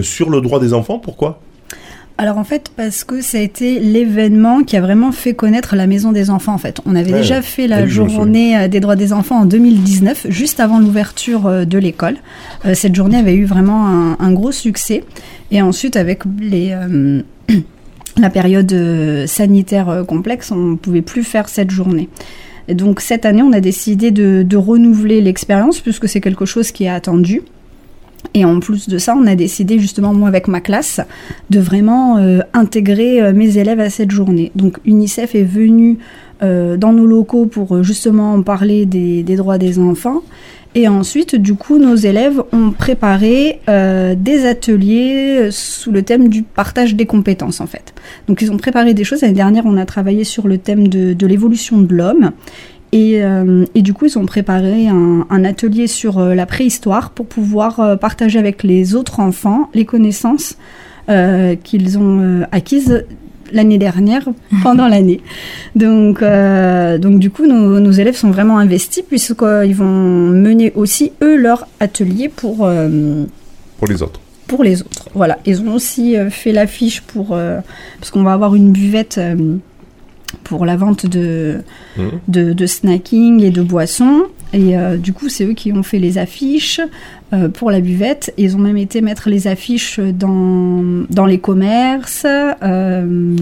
sur 0.00 0.30
le 0.30 0.40
droit 0.40 0.58
des 0.58 0.72
enfants. 0.72 0.98
Pourquoi? 0.98 1.38
Alors 2.18 2.38
en 2.38 2.44
fait, 2.44 2.70
parce 2.76 3.04
que 3.04 3.20
ça 3.20 3.38
a 3.38 3.40
été 3.40 3.80
l'événement 3.80 4.62
qui 4.62 4.76
a 4.76 4.80
vraiment 4.80 5.12
fait 5.12 5.34
connaître 5.34 5.76
la 5.76 5.86
Maison 5.86 6.12
des 6.12 6.30
Enfants. 6.30 6.54
En 6.54 6.58
fait, 6.58 6.80
on 6.86 6.94
avait 6.94 7.12
ouais, 7.12 7.20
déjà 7.20 7.42
fait 7.42 7.66
la 7.66 7.86
journée 7.86 8.68
des 8.68 8.80
droits 8.80 8.96
des 8.96 9.12
enfants 9.12 9.40
en 9.40 9.44
2019, 9.44 10.26
juste 10.28 10.60
avant 10.60 10.78
l'ouverture 10.78 11.66
de 11.66 11.78
l'école. 11.78 12.16
Euh, 12.64 12.74
cette 12.74 12.94
journée 12.94 13.16
avait 13.16 13.34
eu 13.34 13.44
vraiment 13.44 13.86
un, 13.86 14.16
un, 14.18 14.32
gros 14.32 14.52
succès. 14.52 15.04
Et 15.50 15.62
ensuite, 15.62 15.96
avec 15.96 16.22
les 16.40 16.72
euh, 16.72 17.22
la 18.18 18.30
période 18.30 18.74
sanitaire 19.26 20.04
complexe, 20.06 20.50
on 20.50 20.56
ne 20.56 20.76
pouvait 20.76 21.02
plus 21.02 21.24
faire 21.24 21.48
cette 21.48 21.70
journée. 21.70 22.08
Et 22.68 22.74
donc 22.74 23.00
cette 23.00 23.24
année, 23.24 23.42
on 23.42 23.52
a 23.52 23.60
décidé 23.60 24.10
de, 24.10 24.42
de 24.46 24.56
renouveler 24.56 25.20
l'expérience 25.20 25.80
puisque 25.80 26.08
c'est 26.08 26.20
quelque 26.20 26.44
chose 26.44 26.70
qui 26.70 26.84
est 26.84 26.88
attendu. 26.88 27.42
Et 28.34 28.44
en 28.44 28.60
plus 28.60 28.88
de 28.88 28.98
ça, 28.98 29.14
on 29.16 29.26
a 29.26 29.34
décidé 29.34 29.78
justement, 29.78 30.14
moi 30.14 30.28
avec 30.28 30.48
ma 30.48 30.60
classe, 30.60 31.00
de 31.50 31.60
vraiment 31.60 32.18
euh, 32.18 32.40
intégrer 32.54 33.20
euh, 33.20 33.32
mes 33.32 33.58
élèves 33.58 33.80
à 33.80 33.90
cette 33.90 34.10
journée. 34.10 34.52
Donc 34.54 34.78
UNICEF 34.84 35.34
est 35.34 35.42
venu 35.42 35.98
euh, 36.42 36.76
dans 36.76 36.92
nos 36.92 37.06
locaux 37.06 37.46
pour 37.46 37.82
justement 37.82 38.40
parler 38.42 38.86
des, 38.86 39.22
droits 39.36 39.58
des 39.58 39.78
enfants. 39.78 40.22
Et 40.74 40.88
ensuite, 40.88 41.36
du 41.36 41.54
coup, 41.54 41.76
nos 41.76 41.96
élèves 41.96 42.42
ont 42.50 42.70
préparé 42.70 43.60
des 43.68 44.46
ateliers 44.46 45.48
sous 45.50 45.92
le 45.92 46.02
thème 46.02 46.30
du 46.30 46.44
partage 46.44 46.94
des 46.94 47.04
compétences, 47.04 47.60
en 47.60 47.66
fait. 47.66 47.92
Donc, 48.26 48.40
ils 48.40 48.50
ont 48.50 48.56
préparé 48.56 48.94
des 48.94 49.04
choses. 49.04 49.20
L'année 49.20 49.34
dernière, 49.34 49.66
on 49.66 49.76
a 49.76 49.84
travaillé 49.84 50.24
sur 50.24 50.48
le 50.48 50.56
thème 50.56 50.88
de 50.88 51.26
l'évolution 51.26 51.82
de 51.82 51.94
l'homme. 51.94 52.32
Et, 52.92 53.24
euh, 53.24 53.64
et, 53.74 53.80
du 53.80 53.94
coup, 53.94 54.04
ils 54.04 54.18
ont 54.18 54.26
préparé 54.26 54.86
un, 54.86 55.26
un 55.28 55.44
atelier 55.44 55.86
sur 55.86 56.18
euh, 56.18 56.34
la 56.34 56.44
préhistoire 56.44 57.10
pour 57.10 57.24
pouvoir 57.24 57.80
euh, 57.80 57.96
partager 57.96 58.38
avec 58.38 58.62
les 58.62 58.94
autres 58.94 59.18
enfants 59.20 59.70
les 59.74 59.84
connaissances 59.84 60.56
qu'ils 61.64 61.98
ont 61.98 62.46
acquises 62.52 63.04
l'année 63.52 63.76
dernière 63.76 64.26
pendant 64.62 64.88
l'année. 64.88 65.20
Donc, 65.74 66.22
donc 66.22 67.18
du 67.18 67.28
coup, 67.28 67.46
nos, 67.46 67.80
nos, 67.80 67.90
élèves 67.90 68.16
sont 68.16 68.30
vraiment 68.30 68.56
investis 68.56 69.02
puisqu'ils 69.06 69.74
vont 69.74 69.84
mener 69.84 70.72
aussi, 70.74 71.12
eux, 71.20 71.36
leur 71.36 71.66
atelier 71.80 72.30
pour... 72.30 72.68
pour 73.78 73.88
les 73.88 74.02
autres 74.02 74.20
pour 74.46 74.64
les 74.64 74.82
autres. 74.82 75.08
Voilà, 75.14 75.38
ils 75.46 75.62
ont 75.62 75.74
aussi 75.74 76.14
fait 76.30 76.52
l'affiche 76.52 77.00
pour 77.00 77.36
parce 77.98 78.10
qu'on 78.10 78.22
va 78.22 78.32
avoir 78.32 78.54
une 78.54 78.70
buvette 78.70 79.18
pour 80.44 80.66
la 80.66 80.76
vente 80.76 81.06
de, 81.06 81.62
mmh. 81.96 82.02
de, 82.28 82.52
de, 82.52 82.66
snacking 82.66 83.42
et 83.42 83.50
de 83.50 83.62
boissons. 83.62 84.24
Et 84.52 84.76
euh, 84.76 84.96
du 84.96 85.12
coup, 85.12 85.28
c'est 85.28 85.44
eux 85.44 85.54
qui 85.54 85.72
ont 85.72 85.82
fait 85.82 85.98
les 85.98 86.18
affiches 86.18 86.80
euh, 87.32 87.48
pour 87.48 87.70
la 87.70 87.80
buvette. 87.80 88.32
ils 88.36 88.56
ont 88.56 88.60
même 88.60 88.76
été 88.76 89.00
mettre 89.00 89.30
les 89.30 89.46
affiches 89.46 89.98
dans, 89.98 91.04
dans 91.08 91.26
les 91.26 91.38
commerces 91.38 92.26
euh, 92.26 93.36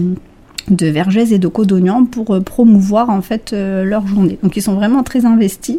de 0.69 0.87
Vergès 0.87 1.31
et 1.31 1.39
de 1.39 1.47
Codognan 1.47 2.05
pour 2.05 2.41
promouvoir 2.43 3.09
en 3.09 3.21
fait 3.21 3.51
leur 3.53 4.07
journée. 4.07 4.37
Donc 4.43 4.55
ils 4.55 4.61
sont 4.61 4.75
vraiment 4.75 5.03
très 5.03 5.25
investis 5.25 5.77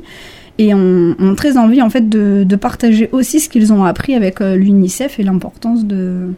et 0.59 0.75
ont, 0.75 1.15
ont 1.19 1.35
très 1.35 1.57
envie 1.57 1.81
en 1.81 1.89
fait 1.89 2.11
de, 2.11 2.45
de 2.47 2.57
partager 2.57 3.09
aussi 3.13 3.41
ce 3.41 3.49
qu'ils 3.49 3.73
ont 3.73 3.85
appris 3.85 4.15
avec 4.15 4.41
l'UNICEF 4.41 5.19
et 5.19 5.23
l'importance 5.23 5.87
de, 5.87 6.35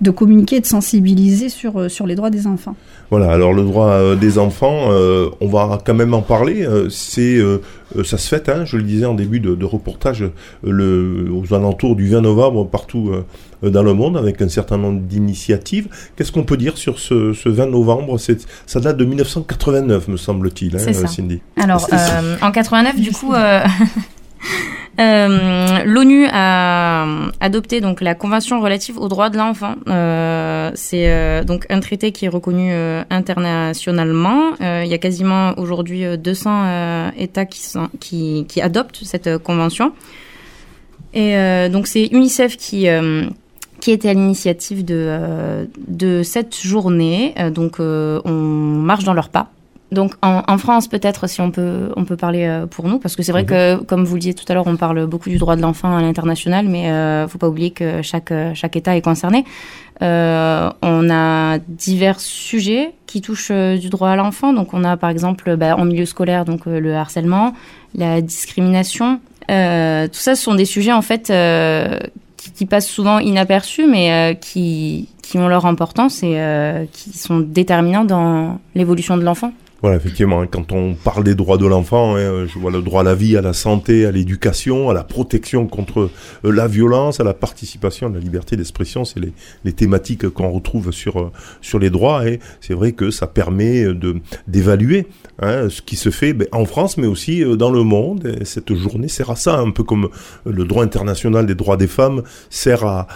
de 0.00 0.10
communiquer 0.10 0.56
et 0.56 0.60
de 0.60 0.66
sensibiliser 0.66 1.48
sur, 1.48 1.78
euh, 1.78 1.88
sur 1.88 2.06
les 2.06 2.14
droits 2.14 2.30
des 2.30 2.46
enfants. 2.46 2.74
Voilà, 3.10 3.30
alors 3.30 3.52
le 3.52 3.62
droit 3.62 3.88
euh, 3.88 4.16
des 4.16 4.38
enfants, 4.38 4.88
euh, 4.90 5.28
on 5.40 5.48
va 5.48 5.78
quand 5.84 5.94
même 5.94 6.14
en 6.14 6.22
parler. 6.22 6.66
c'est, 6.88 7.38
ça 8.04 8.18
se 8.18 8.28
fait, 8.28 8.48
hein, 8.48 8.64
je 8.64 8.76
le 8.76 8.82
disais 8.82 9.04
en 9.04 9.14
début 9.14 9.40
de, 9.40 9.64
reportage, 9.64 10.24
le, 10.62 11.28
aux 11.30 11.54
alentours 11.54 11.96
du 11.96 12.08
20 12.08 12.22
novembre 12.22 12.66
partout 12.66 13.12
dans 13.62 13.82
le 13.82 13.94
monde, 13.94 14.16
avec 14.16 14.40
un 14.42 14.48
certain 14.48 14.78
nombre 14.78 15.00
d'initiatives. 15.00 15.88
Qu'est-ce 16.16 16.32
qu'on 16.32 16.44
peut 16.44 16.56
dire 16.56 16.78
sur 16.78 16.98
ce, 16.98 17.32
ce 17.32 17.48
20 17.48 17.66
novembre? 17.66 18.18
Ça 18.66 18.80
date 18.80 18.96
de 18.96 19.04
1989, 19.04 20.08
me 20.08 20.16
semble-t-il, 20.16 20.76
hein, 20.76 21.06
Cindy. 21.06 21.40
Alors, 21.56 21.88
en 22.42 22.50
89, 22.50 22.96
du 22.96 23.12
coup... 23.12 23.32
Euh, 24.98 25.82
L'ONU 25.84 26.26
a 26.30 27.06
adopté 27.40 27.80
donc 27.80 28.00
la 28.00 28.14
convention 28.14 28.60
relative 28.60 28.98
aux 28.98 29.08
droits 29.08 29.30
de 29.30 29.38
l'enfant. 29.38 29.76
Euh, 29.88 30.70
c'est 30.74 31.10
euh, 31.10 31.42
donc 31.42 31.66
un 31.70 31.80
traité 31.80 32.12
qui 32.12 32.26
est 32.26 32.28
reconnu 32.28 32.70
euh, 32.72 33.02
internationalement. 33.08 34.52
il 34.60 34.88
y 34.88 34.94
a 34.94 34.98
quasiment 34.98 35.54
aujourd'hui 35.58 36.04
200 36.18 37.12
États 37.16 37.46
qui, 37.46 38.46
adoptent 38.60 39.04
cette 39.04 39.38
convention. 39.38 39.92
Et 41.14 41.34
donc 41.70 41.86
c'est 41.86 42.06
UNICEF 42.06 42.56
qui 42.56 42.86
qui 43.80 43.92
était 43.92 44.10
à 44.10 44.12
l'initiative 44.12 44.84
de, 44.84 45.66
de 45.88 46.22
cette 46.22 46.60
journée. 46.60 47.34
donc 47.52 47.76
on 47.80 48.30
marche 48.30 49.04
dans 49.04 49.14
leurs 49.14 49.30
pas 49.30 49.50
donc 49.92 50.14
en, 50.22 50.58
France 50.58 50.86
peut-être 50.86 51.28
si 51.28 51.40
on 51.40 51.50
peut 51.50 51.92
on 51.96 52.04
peut 52.04 52.16
parler 52.16 52.44
euh, 52.44 52.66
pour 52.66 52.86
nous 52.86 52.98
parce 52.98 53.16
que 53.16 53.22
c'est 53.22 53.32
vrai 53.32 53.42
mhm. 53.42 53.48
que 53.48 53.76
comme 53.84 54.04
vous 54.04 54.14
le 54.14 54.20
disiez 54.20 54.34
tout 54.34 54.44
à 54.48 54.54
l'heure 54.54 54.66
on 54.66 54.76
parle 54.76 55.06
beaucoup 55.06 55.30
du 55.30 55.38
droit 55.38 55.56
de 55.56 55.62
l'enfant 55.62 55.96
à 55.96 56.00
l'international 56.00 56.68
mais 56.68 56.90
euh, 56.90 57.26
faut 57.26 57.38
pas 57.38 57.48
oublier 57.48 57.70
que 57.70 58.00
chaque 58.02 58.32
chaque 58.54 58.76
État 58.76 58.96
est 58.96 59.02
concerné. 59.02 59.44
Euh, 60.02 60.70
on 60.80 61.10
a 61.10 61.58
divers 61.58 62.20
sujets 62.20 62.92
qui 63.06 63.20
touchent 63.20 63.50
euh, 63.50 63.76
du 63.76 63.90
droit 63.90 64.08
à 64.08 64.16
l'enfant 64.16 64.54
donc 64.54 64.72
on 64.72 64.82
a 64.82 64.96
par 64.96 65.10
exemple 65.10 65.56
bah, 65.56 65.76
en 65.76 65.84
milieu 65.84 66.06
scolaire 66.06 66.44
donc 66.44 66.66
le 66.66 66.94
harcèlement, 66.94 67.52
la 67.94 68.20
discrimination. 68.20 69.20
tout 69.48 70.20
ça 70.20 70.34
ce 70.36 70.42
sont 70.42 70.54
des 70.54 70.64
sujets 70.64 70.92
en 70.92 71.02
fait 71.02 71.32
qui, 72.36 72.52
qui, 72.52 72.64
passent 72.64 72.88
souvent 72.88 73.18
inaperçus 73.18 73.86
mais 73.86 74.38
qui 74.40 75.08
qui 75.20 75.38
ont 75.38 75.48
leur 75.48 75.66
importance 75.66 76.22
et 76.22 76.40
qui 76.92 77.18
sont 77.18 77.40
déterminants 77.40 78.04
dans 78.04 78.58
l'évolution 78.74 79.16
de 79.16 79.22
l'enfant. 79.22 79.52
Voilà, 79.82 79.96
effectivement, 79.96 80.42
hein, 80.42 80.46
quand 80.46 80.72
on 80.72 80.92
parle 80.92 81.24
des 81.24 81.34
droits 81.34 81.56
de 81.56 81.64
l'enfant, 81.64 82.14
hein, 82.14 82.44
je 82.46 82.58
vois 82.58 82.70
le 82.70 82.82
droit 82.82 83.00
à 83.00 83.04
la 83.04 83.14
vie, 83.14 83.38
à 83.38 83.40
la 83.40 83.54
santé, 83.54 84.04
à 84.04 84.10
l'éducation, 84.10 84.90
à 84.90 84.94
la 84.94 85.04
protection 85.04 85.66
contre 85.66 86.10
euh, 86.44 86.52
la 86.52 86.68
violence, 86.68 87.18
à 87.18 87.24
la 87.24 87.32
participation, 87.32 88.08
à 88.08 88.10
la 88.10 88.18
liberté 88.18 88.56
d'expression, 88.56 89.06
c'est 89.06 89.20
les, 89.20 89.32
les, 89.64 89.72
thématiques 89.72 90.28
qu'on 90.28 90.50
retrouve 90.50 90.92
sur, 90.92 91.18
euh, 91.18 91.32
sur 91.62 91.78
les 91.78 91.88
droits, 91.88 92.28
et 92.28 92.40
c'est 92.60 92.74
vrai 92.74 92.92
que 92.92 93.10
ça 93.10 93.26
permet 93.26 93.86
d'évaluer 94.46 95.06
hein, 95.40 95.70
ce 95.70 95.80
qui 95.80 95.96
se 95.96 96.10
fait 96.10 96.34
ben, 96.34 96.46
en 96.52 96.66
France, 96.66 96.98
mais 96.98 97.06
aussi 97.06 97.42
euh, 97.42 97.56
dans 97.56 97.70
le 97.70 97.82
monde. 97.82 98.36
Et 98.38 98.44
cette 98.44 98.74
journée 98.74 99.08
sert 99.08 99.30
à 99.30 99.36
ça, 99.36 99.60
un 99.60 99.70
peu 99.70 99.82
comme 99.82 100.10
le 100.44 100.64
droit 100.64 100.84
international 100.84 101.46
des 101.46 101.54
droits 101.54 101.78
des 101.78 101.86
femmes 101.86 102.22
sert 102.50 102.84
à 102.84 103.06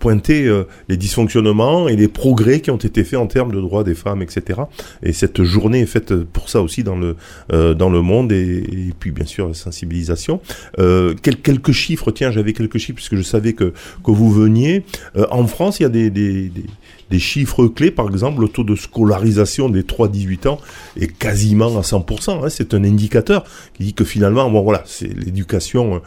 pointer 0.00 0.50
les 0.88 0.96
dysfonctionnements 0.96 1.88
et 1.88 1.96
les 1.96 2.08
progrès 2.08 2.60
qui 2.60 2.70
ont 2.70 2.76
été 2.76 3.04
faits 3.04 3.18
en 3.18 3.26
termes 3.26 3.52
de 3.52 3.60
droits 3.60 3.84
des 3.84 3.94
femmes, 3.94 4.22
etc. 4.22 4.62
Et 5.02 5.12
cette 5.12 5.42
journée 5.42 5.80
est 5.80 5.86
faite 5.86 5.99
pour 6.00 6.48
ça 6.48 6.62
aussi 6.62 6.82
dans 6.82 6.96
le, 6.96 7.16
euh, 7.52 7.74
dans 7.74 7.90
le 7.90 8.02
monde 8.02 8.32
et, 8.32 8.92
puis 8.98 9.10
bien 9.10 9.26
sûr 9.26 9.48
la 9.48 9.54
sensibilisation. 9.54 10.40
Euh, 10.78 11.14
quelques 11.14 11.72
chiffres, 11.72 12.10
tiens, 12.10 12.30
j'avais 12.30 12.52
quelques 12.52 12.78
chiffres 12.78 12.96
puisque 12.96 13.16
je 13.16 13.22
savais 13.22 13.52
que, 13.52 13.72
que 14.04 14.10
vous 14.10 14.30
veniez. 14.30 14.84
Euh, 15.16 15.26
en 15.30 15.46
France, 15.46 15.80
il 15.80 15.84
y 15.84 15.86
a 15.86 15.88
des, 15.88 16.10
des 16.10 17.18
chiffres 17.18 17.66
clés, 17.66 17.90
par 17.90 18.08
exemple, 18.08 18.40
le 18.40 18.48
taux 18.48 18.64
de 18.64 18.76
scolarisation 18.76 19.68
des 19.68 19.82
3-18 19.82 20.48
ans 20.48 20.58
est 20.96 21.12
quasiment 21.18 21.78
à 21.78 21.82
100%. 21.82 22.44
Hein, 22.44 22.48
c'est 22.48 22.74
un 22.74 22.84
indicateur 22.84 23.44
qui 23.74 23.84
dit 23.84 23.94
que 23.94 24.04
finalement, 24.04 24.48
bon 24.50 24.62
voilà, 24.62 24.82
c'est 24.86 25.08
l'éducation, 25.08 26.00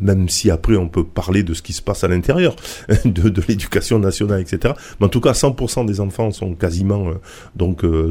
même 0.00 0.28
si 0.28 0.50
après 0.50 0.76
on 0.76 0.88
peut 0.88 1.04
parler 1.04 1.42
de 1.42 1.54
ce 1.54 1.62
qui 1.62 1.72
se 1.72 1.82
passe 1.82 2.04
à 2.04 2.08
l'intérieur 2.08 2.54
de, 3.04 3.28
de 3.28 3.42
l'éducation 3.48 3.98
nationale, 3.98 4.40
etc. 4.40 4.74
Mais 5.00 5.06
en 5.06 5.08
tout 5.08 5.20
cas, 5.20 5.32
100% 5.32 5.86
des 5.86 6.00
enfants 6.00 6.30
sont 6.30 6.54
quasiment 6.54 7.14
donc 7.56 7.84
euh, 7.84 8.10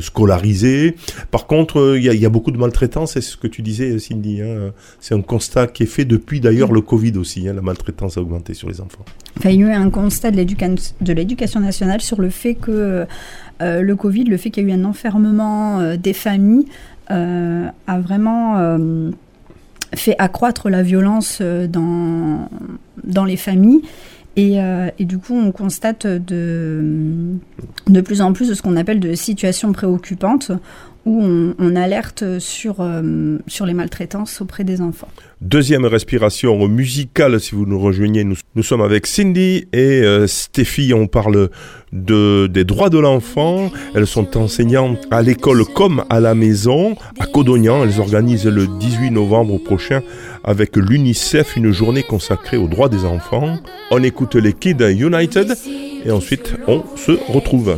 Par 1.32 1.48
contre, 1.48 1.96
il 1.98 2.04
y 2.04 2.26
a, 2.26 2.30
beaucoup 2.30 2.52
de 2.52 2.58
maltraitance, 2.58 3.14
c'est 3.14 3.22
ce 3.22 3.38
que 3.38 3.48
tu 3.48 3.62
disais, 3.62 3.98
Cindy. 4.00 4.42
Hein, 4.42 4.72
c'est 5.00 5.16
un 5.16 5.22
constat 5.22 5.68
qui 5.68 5.84
est 5.84 5.88
fait 5.88 6.06
depuis 6.06 6.40
d'ailleurs 6.40 6.72
le 6.72 6.82
Covid 6.82 7.18
aussi. 7.18 7.48
Hein, 7.48 7.54
la 7.54 7.62
maltraitance 7.62 8.18
a 8.18 8.22
augmenté 8.22 8.54
sur 8.54 8.70
les 8.70 8.82
enfants. 8.82 9.06
Il 9.44 9.52
y 9.52 9.64
a 9.64 9.68
eu 9.68 9.72
un 9.72 9.90
constat 9.90 10.32
de 10.32 11.14
l'éducation 11.14 11.60
nationale 11.60 12.02
sur 12.02 12.20
le 12.20 12.30
fait 12.30 12.56
que 12.56 13.06
euh, 13.62 13.82
le 13.82 13.96
Covid, 13.96 14.26
le 14.26 14.38
fait 14.38 14.50
qu'il 14.50 14.68
y 14.68 14.72
a 14.72 14.76
eu 14.76 14.80
un 14.80 14.86
enfermement 14.86 15.80
euh, 15.80 15.98
des 15.98 16.14
familles, 16.14 16.66
euh, 17.12 17.68
a 17.88 18.00
vraiment 18.00 18.80
fait 19.96 20.16
accroître 20.20 20.70
la 20.70 20.84
violence 20.84 21.42
dans, 21.42 22.48
dans 23.04 23.26
les 23.26 23.38
familles. 23.38 23.82
Et, 24.36 24.58
et, 24.98 25.06
du 25.06 25.18
coup, 25.18 25.34
on 25.34 25.52
constate 25.52 26.08
de, 26.08 27.36
de 27.88 28.02
plus 28.02 28.22
en 28.22 28.32
plus 28.32 28.48
de 28.48 28.54
ce 28.54 28.62
qu'on 28.62 28.78
appelle 28.78 29.02
de 29.02 29.14
situations 29.14 29.74
préoccupantes 29.74 30.52
où 31.06 31.22
on, 31.22 31.76
alerte 31.76 32.40
sur, 32.40 32.78
euh, 32.80 33.38
sur 33.48 33.66
les 33.66 33.74
maltraitances 33.74 34.42
auprès 34.42 34.64
des 34.64 34.82
enfants. 34.82 35.08
Deuxième 35.42 35.86
respiration 35.86 36.68
musicale, 36.68 37.40
si 37.40 37.56
vous 37.56 37.66
nous 37.66 37.80
rejoignez, 37.80 38.24
nous, 38.24 38.36
nous 38.56 38.64
sommes 38.64 38.82
avec 38.82 39.08
Cindy 39.08 39.68
et 39.72 40.02
euh, 40.02 40.28
Stéphie, 40.28 40.94
on 40.94 41.08
parle 41.08 41.50
de, 41.94 42.48
des 42.48 42.66
droits 42.66 42.90
de 42.90 43.00
l'enfant. 43.00 43.72
Elles 43.96 44.08
sont 44.08 44.38
enseignantes 44.38 45.08
à 45.12 45.22
l'école 45.22 45.64
comme 45.66 46.04
à 46.10 46.20
la 46.20 46.36
maison, 46.36 46.96
à 47.20 47.26
Codognan. 47.26 47.84
Elles 47.84 48.00
organisent 48.00 48.48
le 48.48 48.68
18 48.68 49.12
novembre 49.12 49.58
prochain 49.58 50.02
avec 50.44 50.76
l'UNICEF 50.76 51.56
une 51.56 51.72
journée 51.72 52.04
consacrée 52.04 52.58
aux 52.58 52.68
droits 52.68 52.90
des 52.90 53.06
enfants. 53.06 53.58
On 53.92 54.04
écoute 54.04 54.36
les 54.36 54.54
Kids 54.54 54.84
United 54.92 55.56
et 56.06 56.12
ensuite 56.12 56.56
on 56.68 56.84
se 56.96 57.12
retrouve. 57.32 57.76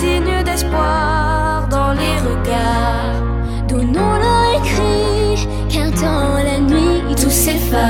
Signes 0.00 0.42
d'espoir 0.44 1.68
dans 1.68 1.92
les 2.00 2.16
regards. 2.28 3.20
Donnons-leur 3.68 4.44
écrit 4.58 5.46
qu'un 5.68 5.90
temps 5.90 6.36
la 6.50 6.58
nuit 6.58 7.14
tout 7.20 7.34
s'efface. 7.44 7.80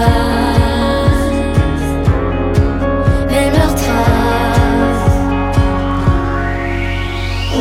Mais 3.31 3.47
leur 3.57 3.73
trace, 3.83 5.19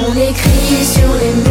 on 0.01 0.11
écrit 0.29 0.83
sur 0.95 1.11
les 1.21 1.33
murs 1.41 1.48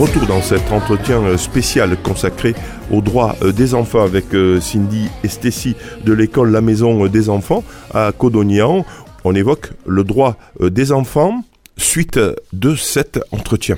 Retour 0.00 0.26
dans 0.26 0.40
cet 0.40 0.72
entretien 0.72 1.22
euh, 1.22 1.36
spécial 1.36 1.94
consacré 2.02 2.54
aux 2.90 3.02
droits 3.02 3.36
euh, 3.42 3.52
des 3.52 3.74
enfants 3.74 4.02
avec 4.02 4.34
euh, 4.34 4.58
Cindy 4.58 5.10
et 5.22 5.28
Stécie 5.28 5.76
de 6.06 6.14
l'école 6.14 6.50
La 6.50 6.62
Maison 6.62 7.06
des 7.06 7.28
Enfants 7.28 7.62
à 7.92 8.10
Codognan. 8.16 8.86
On 9.24 9.34
évoque 9.34 9.72
le 9.86 10.02
droit 10.02 10.36
des 10.58 10.92
enfants 10.92 11.44
suite 11.76 12.18
de 12.54 12.74
cet 12.74 13.20
entretien. 13.32 13.76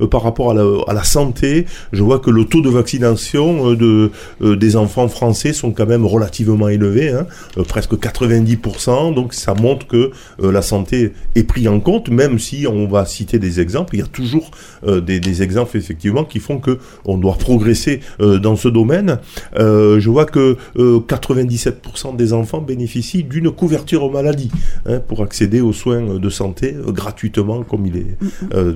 Euh, 0.00 0.06
Par 0.06 0.22
rapport 0.22 0.50
à 0.50 0.92
la, 0.92 1.04
santé, 1.04 1.66
je 1.92 2.02
vois 2.02 2.18
que 2.20 2.30
le 2.30 2.44
taux 2.44 2.60
de 2.60 2.70
vaccination 2.70 3.70
euh, 3.72 4.10
euh, 4.40 4.56
des 4.56 4.76
enfants 4.76 5.08
français 5.08 5.52
sont 5.52 5.72
quand 5.72 5.86
même 5.86 6.06
relativement 6.06 6.68
élevés, 6.68 7.10
hein, 7.10 7.26
presque 7.68 7.94
90%. 7.94 9.14
Donc 9.14 9.34
ça 9.34 9.54
montre 9.54 9.86
que 9.86 10.10
la 10.40 10.62
santé 10.62 11.12
est 11.34 11.42
prise 11.44 11.68
en 11.68 11.80
compte, 11.80 12.08
même 12.08 12.38
si 12.38 12.66
on 12.66 12.86
va 12.86 13.04
citer 13.04 13.38
des 13.38 13.60
exemples. 13.60 13.96
Il 13.96 13.98
y 14.00 14.02
a 14.02 14.06
toujours 14.06 14.50
des, 14.86 15.42
exemples 15.42 15.76
effectivement 15.76 16.24
qui 16.24 16.38
font 16.38 16.58
que 16.58 16.78
on 17.04 17.16
doit 17.18 17.34
progresser 17.34 18.00
dans 18.18 18.56
ce 18.56 18.68
domaine. 18.68 19.18
Je 19.56 20.08
vois 20.10 20.26
que 20.26 20.56
euh, 20.78 21.00
97% 21.00 22.16
des 22.16 22.32
enfants 22.32 22.60
bénéficient 22.60 23.24
d'une 23.24 23.50
couverture 23.50 24.10
maladie 24.10 24.50
hein, 24.86 25.00
pour 25.06 25.22
accéder 25.22 25.60
aux 25.60 25.72
soins 25.72 26.18
de 26.18 26.30
santé 26.30 26.74
gratuitement, 26.88 27.62
comme 27.62 27.86
il 27.86 27.96
est 27.96 28.16
de- 28.52 28.72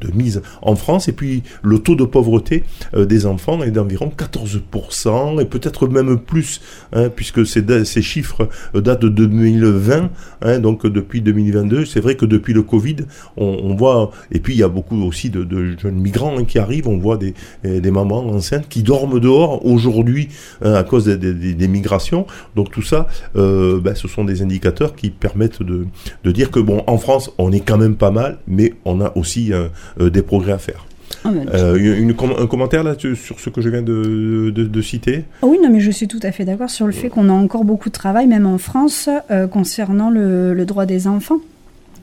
de 0.00 0.12
mise 0.14 0.42
en 0.62 0.76
France. 0.76 1.08
Et 1.08 1.12
puis 1.12 1.42
le 1.62 1.78
taux 1.78 1.94
de 1.94 2.04
pauvreté 2.04 2.64
euh, 2.94 3.04
des 3.04 3.26
enfants 3.26 3.62
est 3.62 3.70
d'environ 3.70 4.10
14% 4.16 5.40
et 5.40 5.44
peut-être 5.44 5.88
même 5.88 6.18
plus, 6.18 6.60
hein, 6.92 7.08
puisque 7.14 7.46
ces, 7.46 8.02
chiffres 8.02 8.48
euh, 8.74 8.80
datent 8.80 9.00
de 9.00 9.08
2020, 9.08 10.10
hein, 10.42 10.58
donc 10.58 10.86
depuis 10.86 11.20
2022. 11.20 11.84
C'est 11.84 12.00
vrai 12.00 12.14
que 12.14 12.26
depuis 12.26 12.52
le 12.52 12.62
Covid, 12.62 12.96
on, 13.36 13.74
voit, 13.74 14.10
et 14.32 14.40
puis 14.40 14.54
il 14.54 14.58
y 14.58 14.62
a 14.62 14.68
beaucoup 14.68 15.00
aussi 15.02 15.30
de, 15.30 15.46
jeunes 15.78 15.96
migrants 15.96 16.38
hein, 16.38 16.44
qui 16.44 16.58
arrivent, 16.58 16.88
on 16.88 16.98
voit 16.98 17.16
des, 17.16 17.34
euh, 17.64 17.80
des 17.80 17.90
mamans 17.90 18.26
enceintes 18.26 18.68
qui 18.68 18.82
dorment 18.82 19.20
dehors 19.20 19.64
aujourd'hui 19.64 20.28
à 20.62 20.82
cause 20.82 21.06
des, 21.06 21.68
migrations. 21.68 22.26
Donc 22.56 22.70
tout 22.70 22.82
ça, 22.82 23.08
euh, 23.36 23.80
ben, 23.80 23.94
ce 23.94 24.08
sont 24.08 24.24
des 24.24 24.42
indicateurs 24.42 24.94
qui 24.94 25.10
permettent 25.10 25.62
de, 25.62 25.86
de 26.24 26.32
dire 26.32 26.50
que 26.50 26.60
bon, 26.60 26.82
en 26.86 26.98
France, 26.98 27.30
on 27.38 27.52
est 27.52 27.60
quand 27.60 27.78
même 27.78 27.96
pas 27.96 28.10
mal, 28.10 28.38
mais 28.46 28.74
on 28.84 29.00
a 29.00 29.12
aussi 29.16 29.52
des 30.00 30.22
progrès 30.38 30.52
à 30.52 30.58
faire. 30.58 30.86
Ah, 31.24 31.30
Euh, 31.54 31.74
une- 31.76 32.02
une 32.10 32.14
com- 32.14 32.34
un 32.38 32.46
commentaire 32.46 32.84
là 32.84 32.94
sur 32.98 33.40
ce 33.40 33.50
que 33.50 33.60
je 33.60 33.68
viens 33.70 33.82
de, 33.82 34.50
de- 34.54 34.64
de 34.64 34.82
citer 34.82 35.24
Ah 35.42 35.46
Oui, 35.46 35.58
non, 35.62 35.68
mais 35.70 35.80
je 35.80 35.90
suis 35.90 36.06
tout 36.06 36.20
à 36.22 36.30
fait 36.32 36.44
d'accord 36.44 36.70
sur 36.70 36.86
le 36.86 36.92
fait 36.92 37.08
qu'on 37.08 37.28
a 37.28 37.32
encore 37.32 37.64
beaucoup 37.64 37.88
de 37.88 37.94
travail, 37.94 38.26
même 38.28 38.46
en 38.46 38.58
France, 38.58 39.08
euh, 39.30 39.46
concernant 39.46 40.10
le, 40.10 40.54
le 40.54 40.64
droit 40.64 40.86
des 40.86 41.06
enfants. 41.08 41.38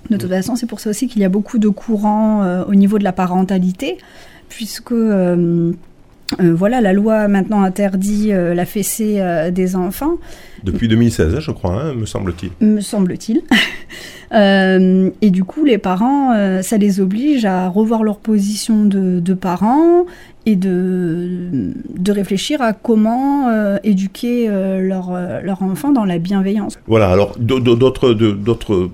De 0.09 0.17
toute 0.17 0.29
façon, 0.29 0.55
c'est 0.55 0.65
pour 0.67 0.79
ça 0.79 0.89
aussi 0.89 1.07
qu'il 1.07 1.21
y 1.21 1.25
a 1.25 1.29
beaucoup 1.29 1.57
de 1.59 1.69
courants 1.69 2.43
euh, 2.43 2.63
au 2.67 2.75
niveau 2.75 2.99
de 2.99 3.03
la 3.05 3.13
parentalité, 3.13 3.97
puisque 4.49 4.91
euh, 6.41 6.53
voilà, 6.55 6.81
la 6.81 6.91
loi 6.91 7.27
maintenant 7.27 7.61
interdit 7.61 8.31
euh, 8.31 8.55
la 8.55 8.65
fessée 8.65 9.17
euh, 9.19 9.51
des 9.51 9.75
enfants, 9.75 10.15
depuis 10.63 10.87
2016, 10.87 11.35
hein, 11.35 11.39
je 11.39 11.51
crois, 11.51 11.73
hein, 11.73 11.93
me 11.93 12.07
semble-t-il. 12.07 12.51
me 12.65 12.81
semble-t-il. 12.81 13.41
Et 14.31 15.29
du 15.29 15.43
coup, 15.43 15.63
les 15.63 15.77
parents, 15.77 16.33
ça 16.61 16.77
les 16.77 16.99
oblige 16.99 17.45
à 17.45 17.69
revoir 17.69 18.03
leur 18.03 18.17
position 18.17 18.83
de, 18.83 19.21
de 19.21 19.33
parents 19.33 20.05
et 20.45 20.57
de, 20.57 21.71
de 21.97 22.11
réfléchir 22.11 22.61
à 22.61 22.73
comment 22.73 23.49
éduquer 23.83 24.49
leur, 24.49 25.13
leur 25.41 25.61
enfant 25.61 25.93
dans 25.93 26.03
la 26.03 26.17
bienveillance. 26.17 26.77
Voilà, 26.87 27.09
alors 27.11 27.37
d'autres 27.39 28.89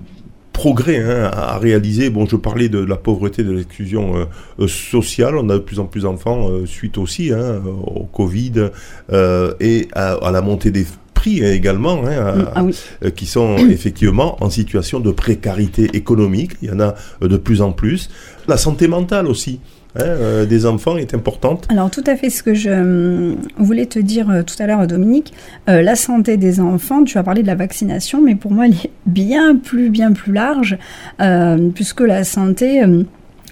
progrès 0.52 0.98
hein, 0.98 1.30
à 1.32 1.58
réaliser. 1.58 2.10
Bon, 2.10 2.26
je 2.26 2.36
parlais 2.36 2.68
de 2.68 2.78
la 2.78 2.96
pauvreté, 2.96 3.42
de 3.42 3.52
l'exclusion 3.52 4.16
euh, 4.16 4.24
euh, 4.60 4.68
sociale. 4.68 5.36
On 5.36 5.48
a 5.48 5.54
de 5.54 5.58
plus 5.58 5.78
en 5.80 5.86
plus 5.86 6.02
d'enfants 6.02 6.48
euh, 6.50 6.66
suite 6.66 6.98
aussi 6.98 7.32
hein, 7.32 7.60
au 7.86 8.04
Covid 8.04 8.68
euh, 9.12 9.54
et 9.60 9.88
à, 9.92 10.12
à 10.14 10.30
la 10.30 10.42
montée 10.42 10.70
des 10.70 10.86
prix 11.14 11.44
hein, 11.44 11.52
également, 11.52 12.04
hein, 12.06 12.12
à- 12.46 12.52
ah 12.56 12.64
oui. 12.64 12.74
qui 13.16 13.26
sont 13.26 13.56
effectivement 13.70 14.36
en 14.42 14.50
situation 14.50 15.00
de 15.00 15.10
précarité 15.10 15.88
économique. 15.94 16.52
Il 16.62 16.68
y 16.68 16.72
en 16.72 16.80
a 16.80 16.94
de 17.20 17.36
plus 17.36 17.62
en 17.62 17.72
plus. 17.72 18.10
La 18.48 18.56
santé 18.56 18.88
mentale 18.88 19.26
aussi. 19.28 19.60
Hein, 19.96 20.00
euh, 20.02 20.46
des 20.46 20.66
enfants 20.66 20.96
est 20.96 21.14
importante. 21.14 21.66
Alors 21.70 21.90
tout 21.90 22.04
à 22.06 22.16
fait 22.16 22.30
ce 22.30 22.42
que 22.42 22.54
je 22.54 22.70
euh, 22.70 23.34
voulais 23.58 23.86
te 23.86 23.98
dire 23.98 24.30
euh, 24.30 24.42
tout 24.42 24.54
à 24.58 24.66
l'heure, 24.66 24.86
Dominique, 24.86 25.32
la 25.66 25.94
santé 25.96 26.36
des 26.36 26.60
enfants, 26.60 27.04
tu 27.04 27.18
as 27.18 27.22
parlé 27.22 27.42
de 27.42 27.46
la 27.46 27.54
vaccination, 27.54 28.20
mais 28.20 28.34
pour 28.34 28.52
moi 28.52 28.66
elle 28.66 28.74
est 28.74 28.90
bien 29.06 29.56
plus, 29.56 29.90
bien 29.90 30.12
plus 30.12 30.32
large, 30.32 30.76
puisque 31.74 32.00
la 32.00 32.24
santé... 32.24 32.84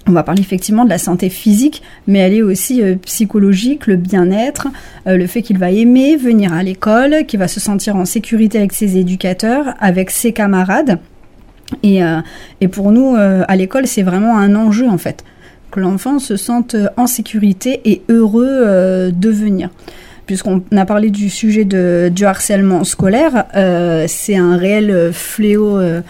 on 0.07 0.11
va 0.11 0.23
parler 0.23 0.41
effectivement 0.41 0.83
de 0.83 0.89
la 0.89 0.97
santé 0.97 1.29
physique, 1.29 1.83
mais 2.07 2.19
elle 2.19 2.33
est 2.33 2.41
aussi 2.41 2.81
psychologique, 3.03 3.87
le 3.87 3.95
bien-être, 3.95 4.67
le 5.05 5.27
fait 5.27 5.41
qu'il 5.41 5.57
va 5.57 5.71
aimer 5.71 6.17
venir 6.17 6.53
à 6.53 6.63
l'école, 6.63 7.25
qu'il 7.27 7.39
va 7.39 7.47
se 7.47 7.59
sentir 7.59 7.95
en 7.95 8.05
sécurité 8.05 8.57
avec 8.57 8.73
ses 8.73 8.97
éducateurs, 8.97 9.73
avec 9.79 10.09
ses 10.09 10.33
camarades. 10.33 10.99
Et, 11.83 12.01
et 12.61 12.67
pour 12.67 12.91
nous, 12.91 13.15
à 13.15 13.55
l'école, 13.55 13.87
c'est 13.87 14.03
vraiment 14.03 14.37
un 14.37 14.55
enjeu 14.55 14.87
en 14.87 14.97
fait 14.97 15.23
que 15.71 15.79
l'enfant 15.79 16.19
se 16.19 16.35
sente 16.35 16.75
en 16.97 17.07
sécurité 17.07 17.81
et 17.85 18.03
heureux 18.09 18.47
euh, 18.47 19.11
de 19.11 19.29
venir. 19.29 19.69
Puisqu'on 20.27 20.61
a 20.75 20.85
parlé 20.85 21.09
du 21.09 21.29
sujet 21.29 21.65
de, 21.65 22.11
du 22.13 22.25
harcèlement 22.25 22.83
scolaire, 22.83 23.45
euh, 23.55 24.05
c'est 24.07 24.35
un 24.35 24.55
réel 24.55 25.11
fléau 25.11 25.77
euh, 25.77 26.01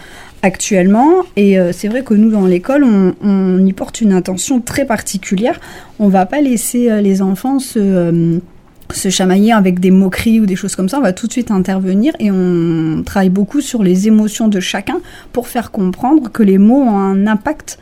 actuellement. 0.42 1.22
Et 1.36 1.56
c'est 1.72 1.88
vrai 1.88 2.02
que 2.02 2.14
nous, 2.14 2.30
dans 2.30 2.46
l'école, 2.46 2.84
on, 2.84 3.64
y 3.64 3.72
porte 3.72 4.00
une 4.00 4.12
attention 4.12 4.60
très 4.60 4.84
particulière. 4.84 5.60
On 5.98 6.08
va 6.08 6.26
pas 6.26 6.40
laisser 6.40 7.00
les 7.00 7.22
enfants 7.22 7.58
se... 7.58 8.40
se 8.92 9.08
chamailler 9.08 9.52
avec 9.52 9.80
des 9.80 9.90
moqueries 9.90 10.40
ou 10.40 10.46
des 10.46 10.56
choses 10.56 10.76
comme 10.76 10.88
ça, 10.88 10.98
on 10.98 11.02
va 11.02 11.12
tout 11.12 11.26
de 11.26 11.32
suite 11.32 11.50
intervenir 11.50 12.12
et 12.18 12.30
on 12.30 13.02
travaille 13.06 13.30
beaucoup 13.30 13.62
sur 13.62 13.82
les 13.82 14.06
émotions 14.06 14.48
de 14.48 14.60
chacun 14.60 15.00
pour 15.32 15.48
faire 15.48 15.70
comprendre 15.70 16.30
que 16.30 16.42
les 16.42 16.58
mots 16.58 16.82
ont 16.82 16.98
un 16.98 17.26
impact 17.26 17.78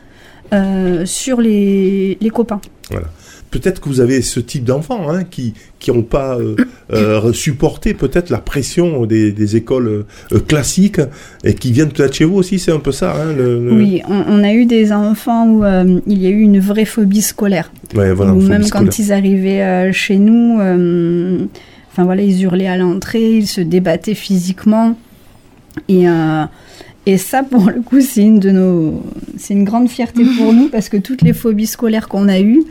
euh, 0.53 1.05
sur 1.05 1.41
les, 1.41 2.17
les 2.21 2.29
copains. 2.29 2.61
Peut-être 3.51 3.81
que 3.81 3.89
vous 3.89 3.99
avez 3.99 4.21
ce 4.21 4.39
type 4.39 4.63
d'enfants 4.63 5.09
hein, 5.09 5.25
qui 5.25 5.53
qui 5.79 5.91
n'ont 5.91 6.03
pas 6.03 6.37
euh, 6.37 6.55
euh, 6.93 7.33
supporté 7.33 7.93
peut-être 7.93 8.29
la 8.29 8.37
pression 8.37 9.05
des, 9.05 9.33
des 9.33 9.55
écoles 9.57 10.05
classiques 10.47 11.01
et 11.43 11.53
qui 11.53 11.73
viennent 11.73 11.91
peut-être 11.91 12.13
chez 12.13 12.23
vous 12.23 12.35
aussi, 12.37 12.59
c'est 12.59 12.71
un 12.71 12.79
peu 12.79 12.93
ça. 12.93 13.13
Hein, 13.13 13.33
le, 13.35 13.59
le- 13.65 13.73
Oui, 13.73 14.01
on, 14.07 14.23
on 14.27 14.43
a 14.45 14.53
eu 14.53 14.65
des 14.65 14.93
enfants 14.93 15.47
où 15.49 15.65
il 16.07 16.17
y 16.21 16.27
a 16.27 16.29
eu 16.29 16.39
une 16.41 16.59
vraie 16.59 16.85
phobie 16.85 17.21
scolaire. 17.21 17.71
Ouais, 17.93 18.13
voilà, 18.13 18.31
phobie 18.31 18.45
même 18.47 18.63
scolaire. 18.63 18.87
quand 18.87 18.99
ils 18.99 19.11
arrivaient 19.11 19.91
chez 19.91 20.17
nous, 20.17 20.55
enfin 21.91 22.03
voilà, 22.05 22.21
ils 22.21 22.41
hurlaient 22.43 22.67
à 22.67 22.77
l'entrée, 22.77 23.31
ils 23.37 23.47
se 23.47 23.59
débattaient 23.59 24.15
physiquement. 24.15 24.95
Et, 25.89 26.05
et 27.07 27.17
ça, 27.17 27.41
pour 27.41 27.69
le 27.69 27.81
coup, 27.81 27.99
c'est 27.99 28.21
une 28.21 28.39
de 28.39 28.51
nos, 28.51 29.03
c'est 29.37 29.53
une 29.55 29.63
grande 29.63 29.89
fierté 29.89 30.23
pour 30.37 30.53
nous 30.53 30.69
parce 30.69 30.87
que 30.87 30.97
toutes 30.97 31.23
les 31.23 31.33
phobies 31.33 31.65
scolaires 31.65 32.07
qu'on 32.07 32.27
a 32.27 32.39
eues, 32.39 32.63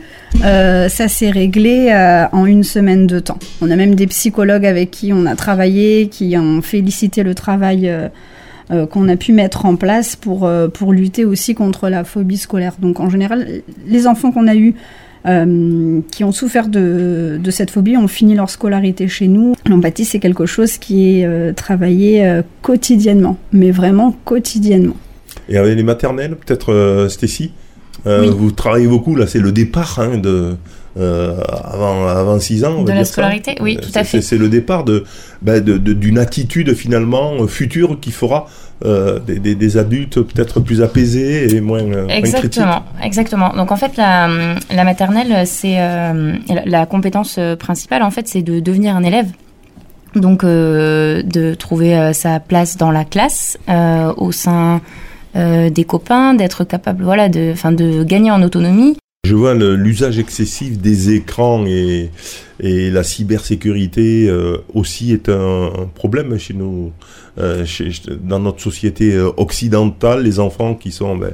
euh, 0.43 0.87
ça 0.87 1.09
s'est 1.09 1.31
réglé 1.31 1.89
euh, 1.91 2.25
en 2.31 2.45
une 2.45 2.63
semaine 2.63 3.07
de 3.07 3.19
temps. 3.19 3.39
On 3.61 3.69
a 3.69 3.75
même 3.75 3.95
des 3.95 4.07
psychologues 4.07 4.65
avec 4.65 4.89
qui 4.89 5.11
on 5.11 5.25
a 5.25 5.35
travaillé, 5.35 6.07
qui 6.07 6.37
ont 6.37 6.61
félicité 6.61 7.23
le 7.23 7.35
travail. 7.35 7.87
euh, 7.89 8.09
qu'on 8.89 9.09
a 9.09 9.17
pu 9.17 9.33
mettre 9.33 9.65
en 9.65 9.75
place 9.75 10.15
pour, 10.15 10.49
pour 10.73 10.93
lutter 10.93 11.25
aussi 11.25 11.55
contre 11.55 11.89
la 11.89 12.05
phobie 12.05 12.37
scolaire. 12.37 12.75
Donc 12.79 13.01
en 13.01 13.09
général, 13.09 13.63
les 13.85 14.07
enfants 14.07 14.31
qu'on 14.31 14.47
a 14.47 14.55
eus 14.55 14.75
euh, 15.27 15.99
qui 16.11 16.23
ont 16.23 16.31
souffert 16.31 16.67
de, 16.67 17.39
de 17.41 17.51
cette 17.51 17.69
phobie 17.71 17.95
ont 17.97 18.07
fini 18.07 18.35
leur 18.35 18.49
scolarité 18.49 19.07
chez 19.07 19.27
nous. 19.27 19.55
L'empathie, 19.69 20.05
c'est 20.05 20.19
quelque 20.19 20.45
chose 20.45 20.77
qui 20.77 21.19
est 21.19 21.25
euh, 21.25 21.53
travaillé 21.53 22.25
euh, 22.25 22.41
quotidiennement, 22.61 23.37
mais 23.51 23.71
vraiment 23.71 24.15
quotidiennement. 24.25 24.95
Et 25.49 25.57
avec 25.57 25.75
les 25.75 25.83
maternelles, 25.83 26.35
peut-être 26.35 26.71
euh, 26.73 27.09
Stécie, 27.09 27.51
euh, 28.07 28.21
Oui. 28.21 28.35
vous 28.35 28.51
travaillez 28.51 28.87
beaucoup, 28.87 29.15
là 29.15 29.27
c'est 29.27 29.39
le 29.39 29.51
départ 29.51 29.99
hein, 29.99 30.17
de, 30.17 30.55
euh, 30.97 31.37
avant, 31.63 32.07
avant 32.07 32.39
6 32.39 32.63
ans. 32.65 32.75
on 32.79 32.81
De 32.83 32.87
va 32.87 32.93
la 32.95 32.99
dire 33.01 33.05
ça. 33.07 33.11
scolarité, 33.13 33.55
oui, 33.61 33.77
tout 33.81 33.89
c'est- 33.91 33.99
à 33.99 34.03
fait. 34.03 34.21
C'est 34.21 34.37
le 34.37 34.49
départ 34.49 34.83
de 34.83 35.03
ben, 35.41 35.63
de- 35.63 35.77
de- 35.77 35.93
d'une 35.93 36.17
attitude 36.17 36.73
finalement 36.73 37.45
future 37.47 37.99
qui 37.99 38.11
fera 38.11 38.47
euh, 38.85 39.19
des, 39.19 39.39
des- 39.39 39.55
des 39.55 39.77
adultes 39.77 40.21
peut-être 40.21 40.59
plus 40.59 40.81
apaisés 40.81 41.55
et 41.55 41.61
moins, 41.61 41.81
euh, 41.81 42.05
moins 42.07 42.07
critiques. 42.07 42.35
Exactement, 42.35 42.83
exactement. 43.03 43.53
Donc 43.55 43.71
en 43.71 43.77
fait, 43.77 43.95
la, 43.97 44.27
la 44.73 44.83
maternelle, 44.83 45.45
c'est 45.45 45.75
euh, 45.79 46.33
la, 46.49 46.65
la 46.65 46.85
compétence 46.85 47.39
principale. 47.59 48.03
En 48.03 48.11
fait, 48.11 48.27
c'est 48.27 48.41
de 48.41 48.59
devenir 48.59 48.95
un 48.95 49.03
élève. 49.03 49.27
Donc 50.15 50.43
de 50.43 51.53
trouver 51.53 52.11
sa 52.13 52.41
place 52.41 52.75
dans 52.75 52.91
la 52.91 53.05
classe, 53.05 53.57
au 54.17 54.31
sein 54.33 54.81
des 55.35 55.83
copains, 55.87 56.33
d'être 56.33 56.65
capable, 56.65 57.05
voilà, 57.05 57.29
de, 57.29 57.51
enfin, 57.53 57.71
de 57.71 58.03
gagner 58.03 58.29
en 58.31 58.43
autonomie. 58.43 58.97
Je 59.25 59.35
vois 59.35 59.53
l'usage 59.53 60.19
excessif 60.19 60.79
des 60.79 61.13
écrans 61.13 61.63
et, 61.65 62.09
et 62.59 62.89
la 62.89 63.03
cybersécurité 63.03 64.27
euh, 64.27 64.57
aussi 64.73 65.13
est 65.13 65.29
un, 65.29 65.67
un 65.67 65.85
problème 65.93 66.37
chez 66.37 66.55
nous, 66.55 66.87
euh, 66.87 66.89
chez- 67.65 67.91
dans 68.21 68.39
notre 68.39 68.61
société 68.61 69.13
euh, 69.13 69.29
occidentale. 69.37 70.23
Les 70.23 70.39
enfants 70.39 70.75
qui 70.75 70.91
sont 70.91 71.15
ben, 71.15 71.27
euh, 71.27 71.31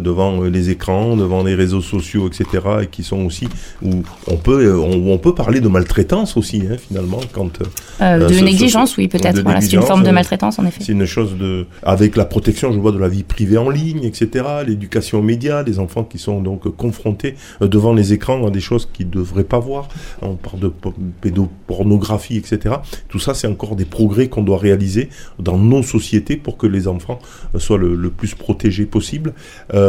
devant 0.00 0.42
euh, 0.42 0.48
les 0.48 0.70
écrans, 0.70 1.16
devant 1.16 1.42
les 1.42 1.54
réseaux 1.54 1.80
sociaux, 1.80 2.28
etc., 2.28 2.44
et 2.82 2.86
qui 2.86 3.02
sont 3.02 3.24
aussi 3.24 3.48
où 3.82 4.02
on 4.26 4.36
peut 4.36 4.64
euh, 4.66 4.76
on, 4.78 5.12
on 5.12 5.18
peut 5.18 5.34
parler 5.34 5.60
de 5.60 5.68
maltraitance 5.68 6.36
aussi 6.36 6.62
hein, 6.70 6.76
finalement 6.88 7.20
quand 7.32 7.60
euh, 7.60 7.64
Euh, 8.00 8.18
Euh, 8.20 8.28
de 8.28 8.34
ce- 8.34 8.44
négligence, 8.44 8.92
ce- 8.92 9.00
oui, 9.00 9.08
peut-être. 9.08 9.40
Voilà, 9.42 9.60
c'est 9.60 9.72
une 9.72 9.82
forme 9.82 10.02
de 10.02 10.08
euh, 10.08 10.12
maltraitance, 10.12 10.58
en 10.58 10.66
effet. 10.66 10.82
c'est 10.84 10.92
une 10.92 11.06
chose 11.06 11.36
de 11.38 11.66
avec 11.82 12.16
la 12.16 12.24
protection, 12.24 12.72
je 12.72 12.78
vois, 12.78 12.92
de 12.92 12.98
la 12.98 13.08
vie 13.08 13.22
privée 13.22 13.58
en 13.58 13.70
ligne, 13.70 14.04
etc. 14.04 14.44
L'éducation 14.66 15.18
aux 15.20 15.22
médias, 15.22 15.62
les 15.62 15.78
enfants 15.78 16.04
qui 16.04 16.18
sont 16.18 16.40
donc 16.42 16.68
confrontés 16.76 17.34
euh, 17.62 17.68
devant 17.68 17.92
les 17.94 18.12
écrans 18.12 18.46
à 18.46 18.50
des 18.50 18.60
choses 18.60 18.88
qu'ils 18.92 19.06
ne 19.06 19.12
devraient 19.12 19.44
pas 19.44 19.58
voir. 19.58 19.88
On 20.22 20.34
parle 20.34 20.60
de 20.60 20.68
po- 20.68 20.94
pédopornographie, 21.20 22.36
etc. 22.36 22.76
Tout 23.08 23.18
ça, 23.18 23.34
c'est 23.34 23.46
encore 23.46 23.76
des 23.76 23.84
progrès 23.84 24.28
qu'on 24.28 24.42
doit 24.42 24.58
réaliser 24.58 25.08
dans 25.38 25.58
nos 25.58 25.82
sociétés 25.82 26.36
pour 26.36 26.56
que 26.56 26.66
les 26.66 26.88
enfants 26.88 27.18
euh, 27.54 27.58
soient 27.58 27.78
le, 27.78 27.94
le 27.94 28.10
plus 28.10 28.34
protégés 28.34 28.86
possible. 28.86 29.32
Euh, 29.74 29.85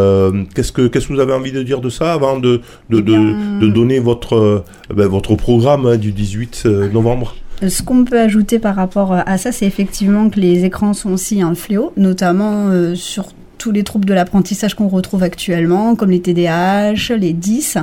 qu'est-ce 0.53 0.71
que 0.71 0.87
qu'est-ce 0.87 1.07
que 1.07 1.13
vous 1.13 1.19
avez 1.19 1.33
envie 1.33 1.51
de 1.51 1.63
dire 1.63 1.81
de 1.81 1.89
ça 1.89 2.13
avant 2.13 2.39
de 2.39 2.61
de, 2.89 2.99
Eh 2.99 3.01
bien, 3.01 3.59
de, 3.59 3.67
donner 3.69 3.99
votre 3.99 4.35
euh, 4.35 4.63
ben, 4.93 5.07
votre 5.07 5.35
programme 5.35 5.85
hein, 5.85 5.97
du 5.97 6.11
18 6.11 6.63
euh, 6.65 6.89
novembre? 6.91 7.35
Ce 7.67 7.81
qu'on 7.81 8.05
peut 8.05 8.19
ajouter 8.19 8.59
par 8.59 8.75
rapport 8.75 9.13
à 9.13 9.37
ça, 9.39 9.51
c'est 9.51 9.65
effectivement 9.65 10.29
que 10.29 10.39
les 10.39 10.63
écrans 10.63 10.93
sont 10.93 11.11
aussi 11.11 11.41
un 11.41 11.55
fléau, 11.55 11.91
notamment 11.97 12.67
euh, 12.67 12.93
sur 12.93 13.29
tous 13.57 13.71
les 13.71 13.83
troubles 13.83 14.05
de 14.05 14.13
l'apprentissage 14.13 14.75
qu'on 14.75 14.87
retrouve 14.87 15.23
actuellement, 15.23 15.95
comme 15.95 16.11
les 16.11 16.21
TDAH, 16.21 17.15
les 17.17 17.33
10, 17.33 17.77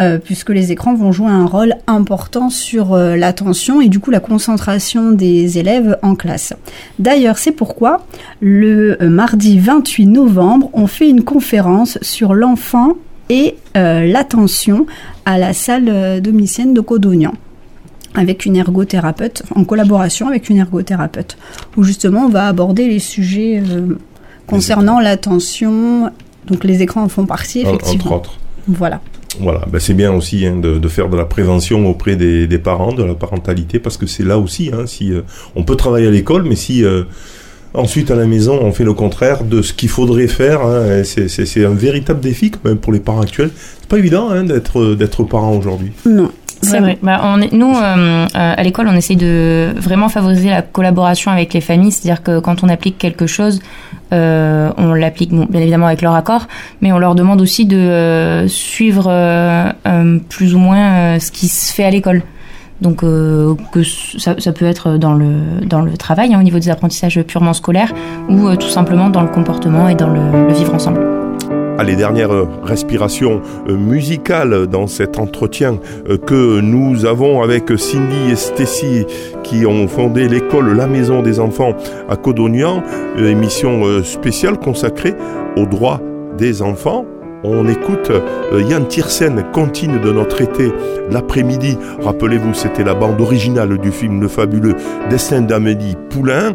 euh, 0.00 0.18
puisque 0.18 0.50
les 0.50 0.72
écrans 0.72 0.94
vont 0.94 1.12
jouer 1.12 1.30
un 1.30 1.46
rôle 1.46 1.74
important 1.86 2.50
sur 2.50 2.94
euh, 2.94 3.16
l'attention 3.16 3.80
et 3.80 3.88
du 3.88 4.00
coup 4.00 4.10
la 4.10 4.20
concentration 4.20 5.12
des 5.12 5.58
élèves 5.58 5.98
en 6.02 6.14
classe. 6.14 6.54
D'ailleurs, 6.98 7.38
c'est 7.38 7.52
pourquoi 7.52 8.06
le 8.40 9.02
euh, 9.02 9.08
mardi 9.08 9.58
28 9.58 10.06
novembre, 10.06 10.70
on 10.72 10.86
fait 10.86 11.08
une 11.08 11.24
conférence 11.24 11.98
sur 12.02 12.34
l'enfant 12.34 12.94
et 13.30 13.56
l'attention 13.74 14.86
à 15.26 15.36
la 15.36 15.52
salle 15.52 16.20
domicienne 16.22 16.72
de 16.72 16.80
Codognan 16.80 17.34
avec 18.14 18.46
une 18.46 18.56
ergothérapeute, 18.56 19.42
en 19.54 19.64
collaboration 19.64 20.28
avec 20.28 20.48
une 20.48 20.56
ergothérapeute, 20.56 21.36
où 21.76 21.84
justement 21.84 22.24
on 22.24 22.28
va 22.28 22.48
aborder 22.48 22.88
les 22.88 22.98
sujets 22.98 23.62
concernant 24.48 24.98
l'attention. 25.00 26.10
Donc 26.46 26.64
les 26.64 26.82
écrans 26.82 27.02
en 27.02 27.08
font 27.08 27.26
partie, 27.26 27.64
En- 27.64 27.74
effectivement. 27.74 28.04
entre 28.06 28.12
autres. 28.16 28.38
Voilà. 28.66 29.00
Voilà, 29.40 29.60
ben 29.70 29.78
c'est 29.78 29.94
bien 29.94 30.12
aussi 30.12 30.46
hein, 30.46 30.56
de, 30.56 30.78
de 30.78 30.88
faire 30.88 31.08
de 31.08 31.16
la 31.16 31.24
prévention 31.26 31.86
auprès 31.88 32.16
des, 32.16 32.46
des 32.46 32.58
parents, 32.58 32.92
de 32.92 33.04
la 33.04 33.14
parentalité, 33.14 33.78
parce 33.78 33.96
que 33.96 34.06
c'est 34.06 34.24
là 34.24 34.38
aussi, 34.38 34.70
hein, 34.72 34.86
si 34.86 35.12
euh, 35.12 35.20
on 35.54 35.62
peut 35.62 35.76
travailler 35.76 36.06
à 36.08 36.10
l'école, 36.10 36.42
mais 36.44 36.56
si 36.56 36.82
euh, 36.84 37.04
ensuite 37.74 38.10
à 38.10 38.16
la 38.16 38.26
maison 38.26 38.58
on 38.62 38.72
fait 38.72 38.84
le 38.84 38.94
contraire 38.94 39.44
de 39.44 39.60
ce 39.62 39.72
qu'il 39.74 39.90
faudrait 39.90 40.26
faire, 40.28 40.62
hein, 40.62 41.02
c'est- 41.04 41.64
un 41.64 41.74
véritable 41.74 42.20
défi 42.20 42.50
même 42.64 42.78
pour 42.78 42.92
les 42.92 43.00
parents 43.00 43.20
actuels. 43.20 43.50
C'est 43.80 43.88
pas 43.88 43.98
évident 43.98 44.30
hein, 44.30 44.44
d'être 44.44 44.94
d'être 44.94 45.22
parent 45.24 45.54
aujourd'hui. 45.54 45.92
Non. 46.06 46.30
C'est 46.62 46.80
vrai. 46.80 46.98
Bah, 47.02 47.20
on 47.24 47.40
est, 47.40 47.52
nous, 47.52 47.74
euh, 47.74 48.26
euh, 48.26 48.26
à 48.32 48.62
l'école, 48.62 48.88
on 48.88 48.96
essaye 48.96 49.16
de 49.16 49.72
vraiment 49.76 50.08
favoriser 50.08 50.50
la 50.50 50.62
collaboration 50.62 51.30
avec 51.30 51.54
les 51.54 51.60
familles. 51.60 51.92
C'est-à-dire 51.92 52.22
que 52.22 52.40
quand 52.40 52.64
on 52.64 52.68
applique 52.68 52.98
quelque 52.98 53.26
chose, 53.26 53.60
euh, 54.12 54.70
on 54.76 54.92
l'applique 54.94 55.32
bon, 55.32 55.46
bien 55.48 55.60
évidemment 55.60 55.86
avec 55.86 56.02
leur 56.02 56.14
accord, 56.14 56.48
mais 56.80 56.92
on 56.92 56.98
leur 56.98 57.14
demande 57.14 57.40
aussi 57.40 57.66
de 57.66 57.76
euh, 57.76 58.48
suivre 58.48 59.06
euh, 59.08 59.70
euh, 59.86 60.18
plus 60.28 60.54
ou 60.54 60.58
moins 60.58 60.92
euh, 60.92 61.18
ce 61.18 61.30
qui 61.30 61.48
se 61.48 61.72
fait 61.72 61.84
à 61.84 61.90
l'école. 61.90 62.22
Donc 62.80 63.02
euh, 63.02 63.54
que 63.72 63.82
ça, 63.82 64.36
ça 64.38 64.52
peut 64.52 64.64
être 64.64 64.98
dans 64.98 65.14
le 65.14 65.64
dans 65.66 65.82
le 65.82 65.96
travail 65.96 66.32
hein, 66.32 66.38
au 66.38 66.44
niveau 66.44 66.60
des 66.60 66.70
apprentissages 66.70 67.20
purement 67.22 67.52
scolaires 67.52 67.92
ou 68.28 68.46
euh, 68.46 68.54
tout 68.54 68.68
simplement 68.68 69.10
dans 69.10 69.22
le 69.22 69.28
comportement 69.28 69.88
et 69.88 69.96
dans 69.96 70.08
le, 70.08 70.46
le 70.46 70.52
vivre 70.52 70.74
ensemble. 70.74 71.17
Allez, 71.80 71.94
dernière 71.94 72.32
euh, 72.32 72.48
respiration 72.64 73.40
euh, 73.68 73.76
musicale 73.76 74.66
dans 74.66 74.88
cet 74.88 75.16
entretien 75.16 75.78
euh, 76.08 76.16
que 76.16 76.58
nous 76.60 77.06
avons 77.06 77.40
avec 77.40 77.70
Cindy 77.78 78.32
et 78.32 78.34
Stacy 78.34 79.06
qui 79.44 79.64
ont 79.64 79.86
fondé 79.86 80.26
l'école 80.26 80.76
La 80.76 80.88
Maison 80.88 81.22
des 81.22 81.38
Enfants 81.38 81.76
à 82.08 82.16
Codognan, 82.16 82.82
émission 83.16 84.02
spéciale 84.02 84.58
consacrée 84.58 85.14
aux 85.56 85.66
droits 85.66 86.00
des 86.36 86.62
enfants. 86.62 87.04
On 87.44 87.68
écoute 87.68 88.10
Yann 88.52 88.88
Tiersen, 88.88 89.44
contine 89.52 90.00
de 90.00 90.10
notre 90.10 90.40
été, 90.40 90.72
l'après-midi. 91.10 91.78
Rappelez-vous, 92.02 92.54
c'était 92.54 92.84
la 92.84 92.94
bande 92.94 93.20
originale 93.20 93.78
du 93.78 93.92
film 93.92 94.20
Le 94.20 94.28
fabuleux 94.28 94.74
Destin 95.08 95.42
d'Amélie 95.42 95.96
Poulain. 96.10 96.54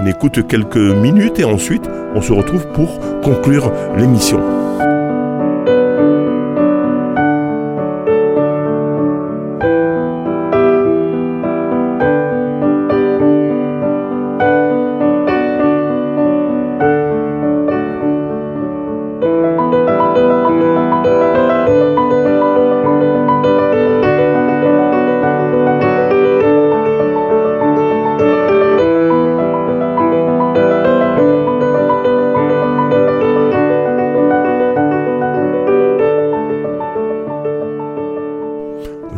On 0.00 0.06
écoute 0.06 0.46
quelques 0.46 0.76
minutes 0.76 1.40
et 1.40 1.44
ensuite 1.44 1.82
on 2.14 2.22
se 2.22 2.32
retrouve 2.32 2.68
pour 2.68 3.00
conclure 3.20 3.72
l'émission. 3.96 4.67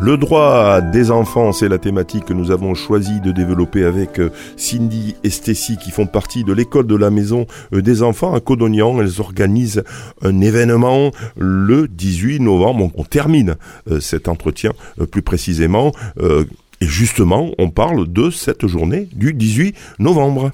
Le 0.03 0.17
droit 0.17 0.81
des 0.81 1.11
enfants, 1.11 1.53
c'est 1.53 1.69
la 1.69 1.77
thématique 1.77 2.25
que 2.25 2.33
nous 2.33 2.51
avons 2.51 2.75
choisi 2.75 3.21
de 3.21 3.33
développer 3.33 3.85
avec 3.85 4.19
euh, 4.19 4.31
Cindy 4.57 5.15
et 5.25 5.29
Stacy 5.29 5.77
qui 5.77 5.91
font 5.91 6.07
partie 6.07 6.43
de 6.43 6.55
l'école 6.55 6.87
de 6.87 6.97
la 6.97 7.11
maison 7.11 7.47
euh, 7.75 7.83
des 7.83 8.03
enfants 8.03 8.33
à 8.33 8.41
Codognan. 8.41 8.99
Elles 8.99 9.21
organisent 9.21 9.85
un 10.23 10.41
événement 10.41 11.11
le 11.37 11.87
18 11.87 12.41
novembre. 12.41 12.91
On 12.95 13.05
termine 13.05 13.57
euh, 13.91 14.01
cet 14.01 14.29
entretien 14.29 14.73
plus 15.11 15.23
précisément. 15.23 15.93
Et 16.83 16.87
justement, 16.87 17.51
on 17.59 17.69
parle 17.69 18.11
de 18.11 18.31
cette 18.31 18.67
journée 18.67 19.07
du 19.13 19.35
18 19.35 19.75
novembre. 19.99 20.51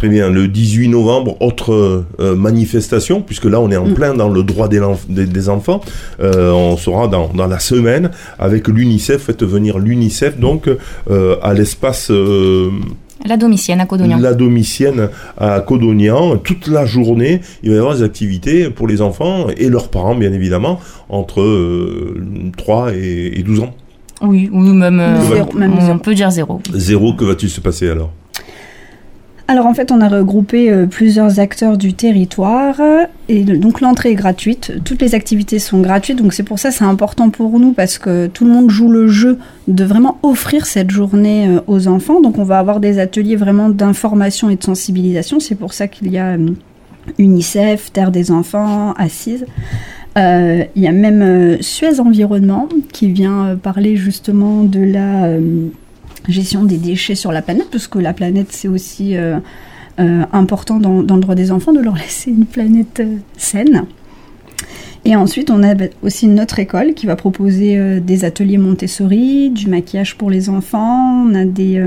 Très 0.00 0.08
bien, 0.08 0.30
le 0.30 0.48
18 0.48 0.88
novembre, 0.88 1.36
autre 1.42 1.74
euh, 2.20 2.34
manifestation, 2.34 3.20
puisque 3.20 3.44
là 3.44 3.60
on 3.60 3.70
est 3.70 3.76
en 3.76 3.84
Mm. 3.88 3.92
plein 3.94 4.14
dans 4.14 4.30
le 4.30 4.42
droit 4.42 4.66
des, 4.66 4.78
l'enf- 4.78 5.04
des- 5.10 5.26
des 5.26 5.48
enfants. 5.50 5.82
Euh, 6.20 6.52
on 6.52 6.78
sera 6.78 7.06
dans, 7.06 7.28
dans 7.34 7.46
la 7.46 7.58
semaine 7.58 8.10
avec 8.38 8.66
l'UNICEF, 8.68 9.24
faites 9.24 9.42
venir 9.42 9.78
l'UNICEF 9.78 10.38
donc 10.38 10.70
euh, 11.10 11.36
à 11.42 11.52
l'espace 11.52 12.10
euh, 12.10 12.70
La 13.26 13.36
domicienne 13.36 13.78
à 13.82 13.84
Codognan. 13.84 14.18
la 14.18 14.32
domicienne 14.32 15.10
à 15.36 15.60
Codognan. 15.60 16.38
Toute 16.38 16.66
la 16.68 16.86
journée, 16.86 17.42
il 17.62 17.68
va 17.68 17.76
y 17.76 17.78
avoir 17.78 17.94
des 17.94 18.02
activités 18.02 18.70
pour 18.70 18.88
les 18.88 19.02
enfants 19.02 19.48
et 19.54 19.68
leurs 19.68 19.88
parents 19.90 20.14
bien 20.14 20.32
évidemment, 20.32 20.80
entre 21.10 21.42
euh, 21.42 22.14
3 22.56 22.94
et, 22.94 23.38
et 23.38 23.42
12 23.42 23.60
ans. 23.60 23.74
Oui, 24.22 24.48
oui, 24.50 24.70
même, 24.70 24.98
euh, 24.98 25.20
Zéro, 25.30 25.52
même 25.58 25.74
on 25.76 25.80
zéro. 25.84 25.98
peut 25.98 26.14
dire 26.14 26.30
zéro. 26.30 26.60
Zéro, 26.72 27.12
que 27.12 27.24
va-t-il 27.26 27.50
se 27.50 27.60
passer 27.60 27.90
alors? 27.90 28.10
Alors 29.50 29.66
en 29.66 29.74
fait, 29.74 29.90
on 29.90 30.00
a 30.00 30.08
regroupé 30.08 30.70
euh, 30.70 30.86
plusieurs 30.86 31.40
acteurs 31.40 31.76
du 31.76 31.92
territoire 31.92 32.80
et 33.28 33.42
le- 33.42 33.58
donc 33.58 33.80
l'entrée 33.80 34.10
est 34.12 34.14
gratuite. 34.14 34.72
Toutes 34.84 35.02
les 35.02 35.16
activités 35.16 35.58
sont 35.58 35.80
gratuites, 35.80 36.18
donc 36.22 36.32
c'est 36.32 36.44
pour 36.44 36.60
ça 36.60 36.70
c'est 36.70 36.84
important 36.84 37.30
pour 37.30 37.58
nous 37.58 37.72
parce 37.72 37.98
que 37.98 38.28
tout 38.28 38.44
le 38.44 38.52
monde 38.52 38.70
joue 38.70 38.88
le 38.92 39.08
jeu 39.08 39.38
de 39.66 39.82
vraiment 39.82 40.18
offrir 40.22 40.66
cette 40.66 40.92
journée 40.92 41.48
euh, 41.48 41.60
aux 41.66 41.88
enfants. 41.88 42.20
Donc 42.20 42.38
on 42.38 42.44
va 42.44 42.60
avoir 42.60 42.78
des 42.78 43.00
ateliers 43.00 43.34
vraiment 43.34 43.68
d'information 43.70 44.50
et 44.50 44.54
de 44.56 44.62
sensibilisation. 44.62 45.40
C'est 45.40 45.56
pour 45.56 45.72
ça 45.72 45.88
qu'il 45.88 46.12
y 46.12 46.18
a 46.18 46.34
euh, 46.36 46.50
UNICEF, 47.18 47.90
Terre 47.92 48.12
des 48.12 48.30
enfants, 48.30 48.92
Assise. 48.98 49.46
Euh, 50.16 50.62
il 50.76 50.82
y 50.82 50.86
a 50.86 50.92
même 50.92 51.22
euh, 51.22 51.56
Suez 51.60 51.98
Environnement 51.98 52.68
qui 52.92 53.10
vient 53.10 53.46
euh, 53.46 53.56
parler 53.56 53.96
justement 53.96 54.62
de 54.62 54.78
la 54.80 55.24
euh, 55.24 55.40
gestion 56.28 56.64
des 56.64 56.78
déchets 56.78 57.14
sur 57.14 57.32
la 57.32 57.42
planète, 57.42 57.68
parce 57.70 57.88
que 57.88 57.98
la 57.98 58.12
planète 58.12 58.48
c'est 58.50 58.68
aussi 58.68 59.16
euh, 59.16 59.38
euh, 59.98 60.22
important 60.32 60.78
dans, 60.78 61.00
le 61.00 61.20
droit 61.20 61.34
des 61.34 61.52
enfants 61.52 61.72
de 61.72 61.80
leur 61.80 61.94
laisser 61.96 62.30
une 62.30 62.46
planète 62.46 63.00
euh, 63.00 63.16
saine. 63.36 63.84
Et 65.06 65.16
ensuite, 65.16 65.50
on 65.50 65.62
a 65.62 65.74
aussi 66.02 66.28
notre 66.28 66.58
école 66.58 66.92
qui 66.92 67.06
va 67.06 67.16
proposer 67.16 68.00
des 68.00 68.26
ateliers 68.26 68.58
Montessori, 68.58 69.48
du 69.48 69.66
maquillage 69.66 70.18
pour 70.18 70.28
les 70.28 70.50
enfants. 70.50 71.24
On 71.26 71.34
a, 71.34 71.46
des, 71.46 71.82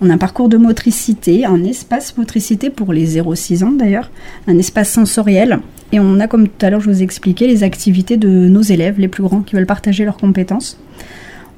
on 0.00 0.08
a 0.08 0.14
un 0.14 0.18
parcours 0.18 0.48
de 0.48 0.56
motricité, 0.56 1.44
un 1.44 1.62
espace 1.62 2.16
motricité 2.16 2.70
pour 2.70 2.94
les 2.94 3.20
0-6 3.20 3.64
ans 3.64 3.72
d'ailleurs, 3.72 4.10
un 4.46 4.56
espace 4.56 4.88
sensoriel. 4.88 5.60
Et 5.92 6.00
on 6.00 6.20
a, 6.20 6.26
comme 6.26 6.48
tout 6.48 6.64
à 6.64 6.70
l'heure, 6.70 6.80
je 6.80 6.88
vous 6.88 7.00
ai 7.00 7.04
expliqué, 7.04 7.46
les 7.46 7.64
activités 7.64 8.16
de 8.16 8.30
nos 8.30 8.62
élèves, 8.62 8.98
les 8.98 9.08
plus 9.08 9.22
grands, 9.22 9.42
qui 9.42 9.54
veulent 9.54 9.66
partager 9.66 10.06
leurs 10.06 10.16
compétences. 10.16 10.78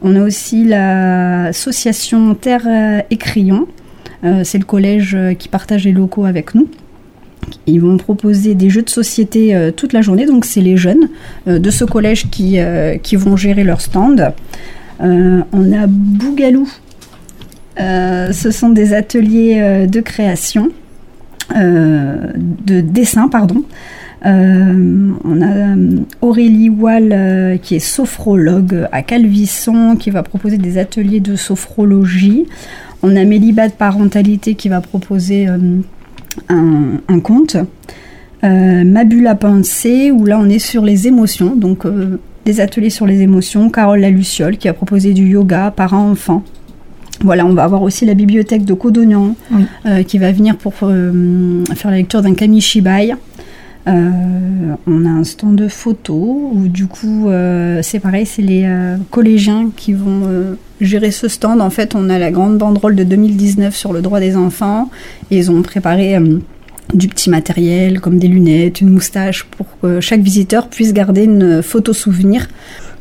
On 0.07 0.17
a 0.17 0.21
aussi 0.23 0.65
l'association 0.65 2.35
Terre 2.35 3.03
et 3.11 3.17
Crayon. 3.17 3.67
Euh, 4.25 4.43
C'est 4.45 4.59
le 4.59 4.65
collège 4.65 5.15
euh, 5.15 5.33
qui 5.33 5.49
partage 5.49 5.85
les 5.85 5.93
locaux 5.93 6.27
avec 6.27 6.55
nous. 6.55 6.69
Ils 7.67 7.81
vont 7.81 7.97
proposer 7.97 8.55
des 8.55 8.69
jeux 8.69 8.83
de 8.83 8.91
société 8.91 9.55
euh, 9.55 9.71
toute 9.71 9.95
la 9.95 10.03
journée, 10.03 10.27
donc 10.27 10.45
c'est 10.45 10.61
les 10.61 10.77
jeunes 10.77 11.09
de 11.47 11.71
ce 11.71 11.85
collège 11.85 12.29
qui, 12.31 12.59
qui 13.03 13.17
vont 13.17 13.37
gérer 13.37 13.65
leur 13.65 13.81
stand. 13.81 14.33
On 15.01 15.73
a 15.73 15.87
Bougalou, 15.87 16.69
ce 17.79 18.51
sont 18.51 18.71
des 18.71 18.95
ateliers 18.95 19.87
de 19.87 20.01
création, 20.01 20.71
de 21.55 22.81
dessin, 22.81 23.29
pardon. 23.29 23.63
Euh, 24.27 25.11
on 25.25 25.41
a 25.43 25.47
euh, 25.77 25.97
Aurélie 26.23 26.71
Wall 26.71 27.11
euh, 27.13 27.57
qui 27.59 27.75
est 27.75 27.79
sophrologue 27.79 28.89
à 28.91 29.03
Calvisson 29.03 29.97
qui 29.97 30.11
va 30.11 30.23
proposer 30.23 30.57
des 30.57 30.79
ateliers 30.79 31.21
de 31.21 31.37
sophrologie. 31.37 32.47
On 33.03 33.17
a 33.17 33.25
Mélibat 33.25 33.69
de 33.69 33.75
parentalité 33.75 34.55
qui 34.55 34.71
va 34.71 34.81
proposer 34.81 35.47
euh, 35.49 35.59
un, 36.49 37.01
un 37.07 37.21
conte. 37.21 37.57
Euh, 38.45 38.85
Mabula 38.85 39.35
Pensée 39.35 40.11
où 40.11 40.25
là 40.25 40.39
on 40.39 40.49
est 40.49 40.59
sur 40.59 40.85
les 40.85 41.07
émotions, 41.07 41.55
donc 41.55 41.87
des 42.47 42.61
ateliers 42.61 42.91
sur 42.91 43.07
les 43.07 43.21
émotions. 43.21 43.69
Carole 43.71 44.01
Laluciole 44.01 44.57
qui 44.57 44.69
a 44.69 44.73
proposé 44.73 45.13
du 45.13 45.27
yoga 45.27 45.71
parents-enfants. 45.71 46.43
Voilà, 47.23 47.47
on 47.47 47.53
va 47.55 47.63
avoir 47.65 47.83
aussi 47.83 48.05
la 48.05 48.15
bibliothèque 48.15 48.65
de 48.65 48.75
Codognan 48.75 49.37
Oui. 49.53 49.65
euh, 49.87 50.03
qui 50.03 50.19
va 50.19 50.33
venir 50.33 50.57
pour 50.57 50.75
euh, 50.83 51.63
faire 51.75 51.91
la 51.91 51.99
lecture 51.99 52.23
d'un 52.23 52.35
Kamishibai. 52.35 53.15
Euh, 53.87 54.75
on 54.87 55.05
a 55.05 55.11
un 55.11 55.25
stand 55.25 55.57
de 55.57 55.69
photos 55.69 56.53
où 56.53 56.69
du 56.69 56.87
coup 56.87 57.29
euh, 57.29 57.81
c'est 57.83 58.01
pareil, 58.01 58.25
c'est 58.25 58.41
les 58.41 58.65
euh, 58.65 58.97
collégiens 59.11 59.71
qui 59.77 59.93
vont 59.93 60.57
gérer 60.81 61.11
ce 61.11 61.29
stand. 61.29 61.61
En 61.61 61.71
fait, 61.71 61.95
on 61.95 62.09
a 62.09 62.19
la 62.19 62.31
grande 62.31 62.59
banderole 62.59 62.97
de 62.97 63.05
2019 63.05 63.77
sur 63.77 63.93
le 63.93 64.01
droit 64.01 64.21
des 64.21 64.37
enfants 64.37 64.91
et 65.31 65.39
ils 65.39 65.51
ont 65.51 65.63
préparé 65.63 66.19
du 66.93 67.09
petit 67.09 67.31
matériel 67.31 68.01
comme 68.01 68.19
des 68.19 68.29
lunettes, 68.29 68.81
une 68.81 68.91
moustache 68.91 69.45
pour 69.45 69.67
que 69.81 70.01
chaque 70.01 70.21
visiteur 70.21 70.69
puisse 70.69 70.93
garder 70.93 71.25
une 71.25 71.63
photo 71.63 71.93
souvenir. 71.93 72.49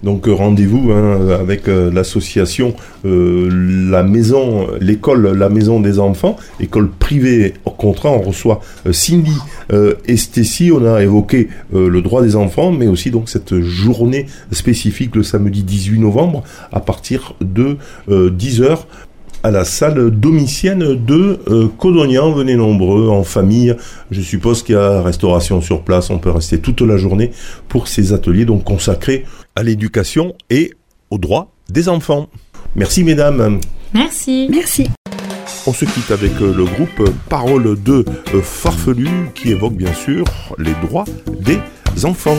Donc 0.04 0.28
euh, 0.28 0.34
rendez-vous 0.34 0.92
hein, 0.92 1.30
avec 1.40 1.68
euh, 1.68 1.90
l'association 1.92 2.76
euh, 3.06 3.50
La 3.90 4.04
Maison, 4.04 4.68
l'école 4.80 5.32
La 5.38 5.50
Maison 5.50 5.80
des 5.80 6.00
Enfants, 6.00 6.36
école 6.60 6.90
privée 6.90 7.54
hors 7.66 7.78
contrat. 7.78 8.12
On 8.12 8.22
reçoit 8.22 8.62
Cindy 8.92 9.38
et. 9.72 10.16
On 10.72 10.86
a 10.86 11.02
évoqué 11.02 11.50
le 11.74 12.02
droit 12.02 12.22
des 12.22 12.36
enfants, 12.36 12.72
mais 12.72 12.88
aussi 12.88 13.12
donc 13.12 13.30
cette 13.30 13.60
journée 13.60 14.28
spécifique 14.52 15.16
le 15.16 15.24
samedi 15.24 15.64
18 15.64 16.00
novembre 16.00 16.44
à 16.72 16.80
partir 16.80 17.36
de 17.42 17.78
10h 18.10 18.80
à 19.44 19.52
la 19.52 19.66
salle 19.66 20.10
domicienne 20.10 20.96
de 21.06 21.40
euh, 21.50 21.68
Codognan. 21.78 22.32
Venez 22.32 22.56
nombreux, 22.56 23.10
en 23.10 23.24
famille. 23.24 23.76
Je 24.10 24.22
suppose 24.22 24.64
qu'il 24.64 24.76
y 24.76 24.78
a 24.78 25.02
restauration 25.02 25.62
sur 25.62 25.82
place. 25.82 26.10
On 26.10 26.18
peut 26.18 26.32
rester 26.32 26.60
toute 26.60 26.82
la 26.82 26.98
journée 26.98 27.32
pour 27.68 27.90
ces 27.90 28.14
ateliers 28.14 28.46
donc 28.46 28.64
consacrés 28.64 29.26
à 29.56 29.64
l'éducation 29.64 30.36
et 30.50 30.74
aux 31.10 31.18
droits 31.18 31.52
des 31.70 31.90
enfants. 31.90 32.30
Merci 32.76 33.04
mesdames. 33.04 33.60
Merci. 33.94 34.48
Merci. 34.50 34.90
On 35.66 35.74
se 35.74 35.86
quitte 35.86 36.12
avec 36.12 36.34
euh, 36.42 36.54
le 36.54 36.66
groupe 36.66 37.10
Parole 37.30 37.82
de 37.82 38.04
euh, 38.34 38.42
Farfelu 38.42 39.10
qui 39.34 39.52
évoque 39.52 39.76
bien 39.76 39.94
sûr 39.94 40.26
les 40.58 40.74
droits 40.82 41.06
des 41.40 41.60
enfants. 42.06 42.38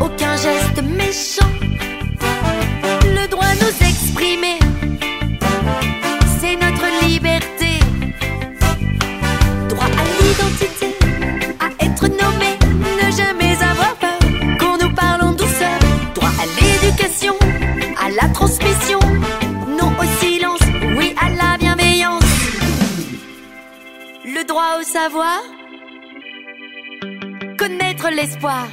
Aucun 0.00 0.36
geste 0.36 0.82
méchant 0.82 1.52
le 3.04 3.28
droit 3.28 3.46
de 3.54 3.60
nous 3.60 3.88
exprimer. 3.88 4.58
C'est 6.40 6.56
notre 6.56 6.86
liberté. 7.06 7.78
Droit 9.68 9.84
à 9.84 10.04
l'identité, 10.18 10.96
à 11.60 11.84
être 11.84 12.08
nommé, 12.08 12.58
ne 13.00 13.10
jamais 13.16 13.54
avoir 13.62 13.94
peur 13.96 14.18
qu'on 14.58 14.76
nous 14.78 14.94
parle 14.94 15.22
en 15.22 15.32
douceur. 15.32 15.78
Droit 16.14 16.30
à 16.42 16.46
l'éducation, 16.46 17.34
à 18.04 18.10
la 18.10 18.28
transmission, 18.30 18.98
non 19.68 19.92
au 20.00 20.24
silence, 20.24 20.62
oui 20.96 21.14
à 21.20 21.30
la 21.30 21.56
bienveillance. 21.58 22.24
Le 24.24 24.44
droit 24.44 24.78
au 24.80 24.82
savoir, 24.82 25.38
l'espoir. 28.18 28.66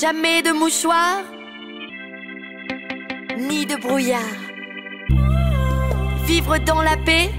Jamais 0.00 0.42
de 0.42 0.50
mouchoir 0.50 1.22
ni 3.48 3.64
de 3.66 3.76
brouillard. 3.76 4.40
Vivre 6.24 6.58
dans 6.58 6.82
la 6.82 6.96
paix, 7.06 7.30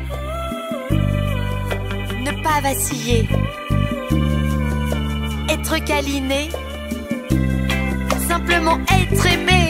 ne 2.25 2.31
pas 2.45 2.59
vaciller. 2.61 3.27
Être 5.49 5.75
câliné, 5.83 6.43
simplement 8.29 8.77
être 9.01 9.25
aimé. 9.25 9.67